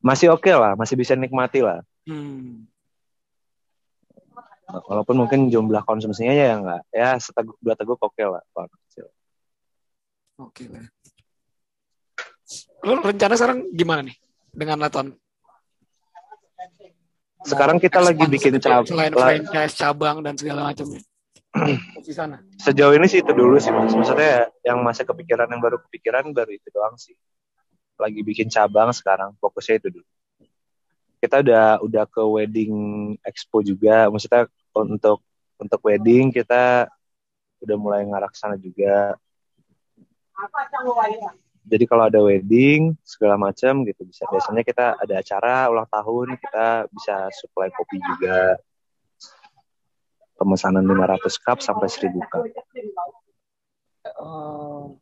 Masih 0.03 0.29
oke 0.31 0.51
lah, 0.51 0.77
masih 0.77 0.93
bisa 0.99 1.17
nikmati 1.17 1.63
lah. 1.63 1.81
Hmm. 2.05 2.67
Walaupun 4.67 5.15
mungkin 5.15 5.51
jumlah 5.53 5.83
konsumsinya 5.85 6.33
ya 6.33 6.57
nggak, 6.59 6.81
ya 6.91 7.09
seteguk 7.19 7.57
dua 7.61 7.75
teguk 7.75 7.99
oke 7.99 8.23
lah. 8.23 8.41
kalau 8.53 8.65
anak 8.69 8.79
kecil. 8.89 9.05
Oke 10.39 10.63
lah. 10.69 10.85
Lo 12.83 12.99
rencana 12.99 13.33
sekarang 13.39 13.71
gimana 13.73 14.05
nih 14.05 14.15
dengan 14.51 14.77
Laton? 14.83 15.22
Sekarang 17.43 17.77
kita 17.77 17.99
lagi 17.99 18.23
bikin 18.25 18.55
cabang 18.59 18.87
cab- 18.87 18.89
selain 18.89 19.11
la- 19.11 19.19
franchise 19.27 19.73
cabang 19.75 20.17
dan 20.23 20.33
segala 20.39 20.71
macamnya. 20.71 21.01
di 22.01 22.09
sana? 22.09 22.41
Sejauh 22.57 22.97
ini 22.97 23.05
sih 23.05 23.21
itu 23.21 23.29
dulu 23.29 23.61
sih 23.61 23.69
mas. 23.69 23.93
Maksudnya 23.93 24.49
yang 24.65 24.81
masih 24.81 25.05
kepikiran 25.05 25.45
yang 25.45 25.61
baru 25.61 25.77
kepikiran 25.85 26.33
baru 26.33 26.49
itu 26.49 26.67
doang 26.73 26.97
sih. 26.97 27.13
Lagi 28.01 28.25
bikin 28.25 28.49
cabang 28.49 28.89
sekarang 28.89 29.37
fokusnya 29.37 29.77
itu 29.77 30.01
dulu. 30.01 30.07
Kita 31.21 31.45
udah 31.45 31.79
udah 31.85 32.03
ke 32.09 32.23
wedding 32.25 32.73
expo 33.21 33.61
juga. 33.61 34.09
Maksudnya 34.09 34.49
untuk 34.73 35.21
untuk 35.61 35.79
wedding 35.85 36.33
kita 36.33 36.89
udah 37.61 37.77
mulai 37.77 38.01
ngarah 38.03 38.33
sana 38.33 38.57
juga. 38.57 39.15
Jadi 41.63 41.83
kalau 41.87 42.11
ada 42.11 42.19
wedding 42.19 42.91
segala 43.07 43.39
macam 43.39 43.87
gitu 43.87 44.03
bisa 44.03 44.27
biasanya 44.27 44.63
kita 44.67 44.99
ada 44.99 45.15
acara 45.23 45.71
ulang 45.71 45.87
tahun 45.87 46.27
kita 46.35 46.67
bisa 46.91 47.15
supply 47.31 47.71
kopi 47.71 47.97
juga 48.03 48.59
pemesanan 50.35 50.83
500 50.83 51.45
cup 51.45 51.57
sampai 51.63 51.87
1000 51.87 52.19
cup. 52.27 52.43
Uh, 54.19 54.99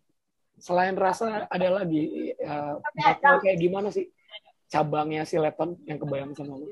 selain 0.62 0.94
rasa 0.94 1.50
ada 1.50 1.82
lagi 1.82 2.38
uh, 2.46 2.78
kayak 3.42 3.58
gimana 3.58 3.90
sih 3.90 4.06
cabangnya 4.70 5.26
si 5.26 5.42
Leton 5.42 5.76
yang 5.90 5.98
kebayang 5.98 6.38
sama 6.38 6.62
lu? 6.62 6.70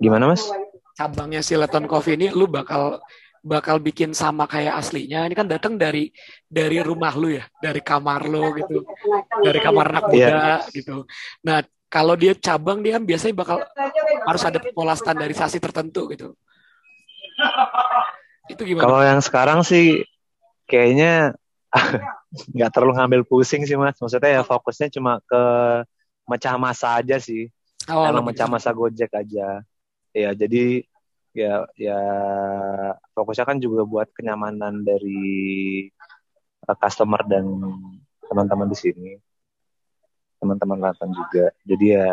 Gimana 0.00 0.32
mas? 0.32 0.48
Cabangnya 0.96 1.44
si 1.44 1.54
Leton 1.54 1.84
Coffee 1.84 2.16
ini 2.16 2.32
lu 2.32 2.48
bakal 2.48 3.04
bakal 3.40 3.80
bikin 3.80 4.12
sama 4.12 4.44
kayak 4.44 4.76
aslinya. 4.76 5.24
Ini 5.24 5.34
kan 5.34 5.48
datang 5.48 5.80
dari 5.80 6.12
dari 6.44 6.78
rumah 6.84 7.12
lu 7.16 7.32
ya, 7.32 7.44
dari 7.60 7.80
kamar 7.80 8.28
lu 8.28 8.52
gitu, 8.56 8.84
dari 9.40 9.58
kamar 9.60 9.86
anak 9.96 10.04
muda 10.12 10.18
yeah. 10.20 10.60
gitu. 10.70 11.08
Nah 11.44 11.64
kalau 11.90 12.14
dia 12.14 12.36
cabang 12.38 12.84
dia 12.84 13.00
kan 13.00 13.04
biasanya 13.04 13.34
bakal 13.34 13.58
harus 14.28 14.42
ada 14.46 14.62
pola 14.70 14.94
standarisasi 14.94 15.58
tertentu 15.58 16.06
gitu. 16.12 16.36
Itu 18.52 18.62
gimana? 18.62 18.84
Kalau 18.86 19.00
yang 19.02 19.20
sekarang 19.24 19.60
sih 19.66 20.04
kayaknya 20.70 21.34
nggak 22.54 22.70
terlalu 22.70 22.92
ngambil 23.00 23.20
pusing 23.26 23.66
sih 23.66 23.74
mas. 23.74 23.98
Maksudnya 23.98 24.40
ya 24.40 24.42
fokusnya 24.46 24.92
cuma 24.94 25.18
ke 25.24 25.42
mecah 26.30 26.54
masa 26.60 27.02
aja 27.02 27.18
sih. 27.18 27.50
Oh, 27.90 28.06
Emang 28.06 28.22
mecah 28.30 28.46
masa 28.46 28.70
Gojek 28.70 29.10
aja. 29.10 29.64
Ya 30.14 30.30
jadi 30.34 30.86
ya 31.30 31.66
ya 31.78 32.00
fokusnya 33.14 33.46
kan 33.46 33.58
juga 33.62 33.86
buat 33.86 34.10
kenyamanan 34.10 34.82
dari 34.82 35.86
uh, 36.66 36.76
customer 36.76 37.22
dan 37.26 37.46
teman-teman 38.26 38.68
di 38.70 38.78
sini 38.78 39.10
teman-teman 40.42 40.78
Latan 40.90 41.14
juga 41.14 41.54
jadi 41.62 41.86
ya 41.86 42.08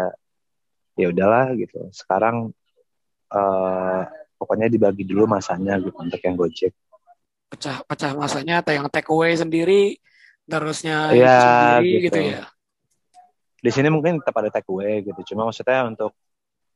ya 0.98 1.08
udahlah 1.10 1.54
gitu 1.58 1.90
sekarang 1.94 2.54
uh, 3.32 4.04
pokoknya 4.38 4.70
dibagi 4.70 5.04
dulu 5.04 5.26
masanya 5.26 5.82
gitu 5.82 5.98
untuk 5.98 6.22
yang 6.22 6.38
Gojek. 6.38 6.74
Pecah 7.48 7.82
pecah 7.88 8.12
masanya 8.14 8.62
atau 8.62 8.76
yang 8.76 8.88
take 8.92 9.10
away 9.10 9.34
sendiri 9.34 9.98
terusnya 10.48 11.12
ya, 11.12 11.36
sendiri 11.42 12.08
gitu. 12.08 12.16
gitu 12.16 12.20
ya. 12.38 12.44
Di 13.58 13.72
sini 13.74 13.90
mungkin 13.90 14.22
tetap 14.22 14.38
ada 14.38 14.50
take 14.54 14.70
away 14.70 15.02
gitu. 15.04 15.34
Cuma 15.34 15.50
maksudnya 15.50 15.88
untuk 15.90 16.14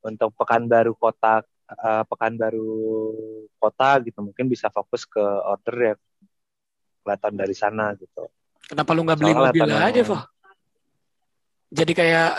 untuk 0.01 0.33
Pekanbaru 0.33 0.97
kota 0.97 1.45
uh, 1.79 2.03
Pekanbaru 2.07 3.13
kota 3.55 4.01
gitu 4.03 4.19
mungkin 4.19 4.51
bisa 4.51 4.67
fokus 4.67 5.07
ke 5.07 5.21
order 5.21 5.75
ya 5.79 5.93
kelihatan 7.01 7.33
dari 7.33 7.55
sana 7.57 7.95
gitu. 7.97 8.29
Kenapa 8.67 8.93
lu 8.93 9.03
nggak 9.03 9.19
beli 9.19 9.33
Soalnya 9.33 9.51
mobil 9.51 9.69
aja, 9.73 10.01
Fah? 10.05 10.23
Jadi 11.71 11.91
kayak 11.95 12.29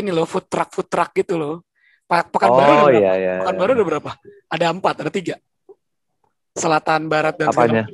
ini 0.00 0.10
loh 0.10 0.24
food 0.24 0.48
truck 0.48 0.72
food 0.72 0.88
truck 0.88 1.12
gitu 1.12 1.36
loh. 1.36 1.54
Pekan 2.08 2.48
oh, 2.48 2.56
berapa? 2.56 2.88
Iya, 2.96 3.12
iya. 3.20 3.34
Pekan 3.44 3.56
baru 3.60 3.70
ada 3.76 3.84
berapa? 3.84 4.10
Ada 4.48 4.66
empat, 4.72 4.94
ada 5.04 5.10
tiga. 5.12 5.36
Selatan, 6.56 7.06
barat, 7.06 7.36
dan 7.36 7.52
Apanya? 7.52 7.84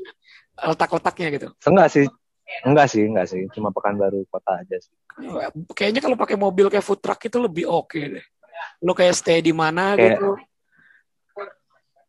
letak-letaknya 0.54 1.28
gitu. 1.34 1.48
Enggak 1.66 1.88
sih, 1.90 2.06
enggak 2.62 2.86
sih, 2.86 3.02
enggak 3.10 3.26
sih. 3.26 3.42
Cuma 3.50 3.74
pekan 3.74 3.98
baru 3.98 4.22
kota 4.30 4.62
aja 4.62 4.78
sih. 4.78 4.94
Kayaknya 5.74 6.00
kalau 6.00 6.14
pakai 6.14 6.38
mobil 6.38 6.70
kayak 6.70 6.86
food 6.86 7.02
truck 7.02 7.18
itu 7.26 7.42
lebih 7.42 7.66
oke 7.66 7.90
okay 7.90 8.04
deh. 8.18 8.26
Lo 8.86 8.94
kayak 8.94 9.18
stay 9.18 9.42
di 9.42 9.50
mana 9.50 9.98
kayak, 9.98 10.22
gitu. 10.22 10.38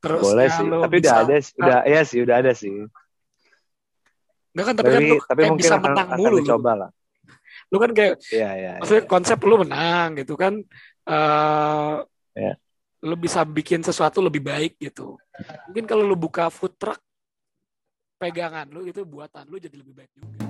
Terus 0.05 0.21
boleh 0.21 0.47
sih, 0.53 0.65
tapi 0.69 0.95
udah 1.01 1.15
ada 1.17 1.35
sih, 1.41 1.53
udah 1.57 1.79
ya 1.89 2.01
sih, 2.05 2.19
udah 2.21 2.35
ada 2.37 2.51
sih. 2.53 2.69
Enggak 4.53 4.65
kan, 4.69 4.75
tapi, 4.77 4.87
tapi 4.87 5.05
kan 5.09 5.27
tapi 5.27 5.41
mungkin 5.49 5.61
bisa 5.65 5.75
menang 5.81 6.09
akan, 6.13 6.17
mulu. 6.21 6.37
coba 6.45 6.71
lah. 6.77 6.89
Lu 7.73 7.77
kan 7.81 7.91
kayak, 7.97 8.13
ya, 8.29 8.49
ya, 8.53 8.73
maksudnya 8.77 9.03
ya. 9.03 9.09
konsep 9.09 9.37
lu 9.41 9.55
menang 9.65 10.07
gitu 10.21 10.37
kan 10.37 10.53
uh, 11.09 12.05
eh, 12.37 12.53
yeah. 12.53 12.55
lo 13.01 13.17
bisa 13.17 13.41
bikin 13.41 13.81
sesuatu 13.81 14.21
lebih 14.21 14.45
baik 14.45 14.77
gitu. 14.77 15.17
Mungkin 15.67 15.89
kalau 15.89 16.05
lo 16.05 16.13
buka 16.13 16.53
food 16.53 16.77
truck, 16.77 17.01
pegangan 18.21 18.69
lo 18.69 18.85
gitu, 18.85 19.01
buatan 19.03 19.49
lo 19.49 19.57
jadi 19.57 19.75
lebih 19.81 19.97
baik 19.97 20.11
juga. 20.13 20.44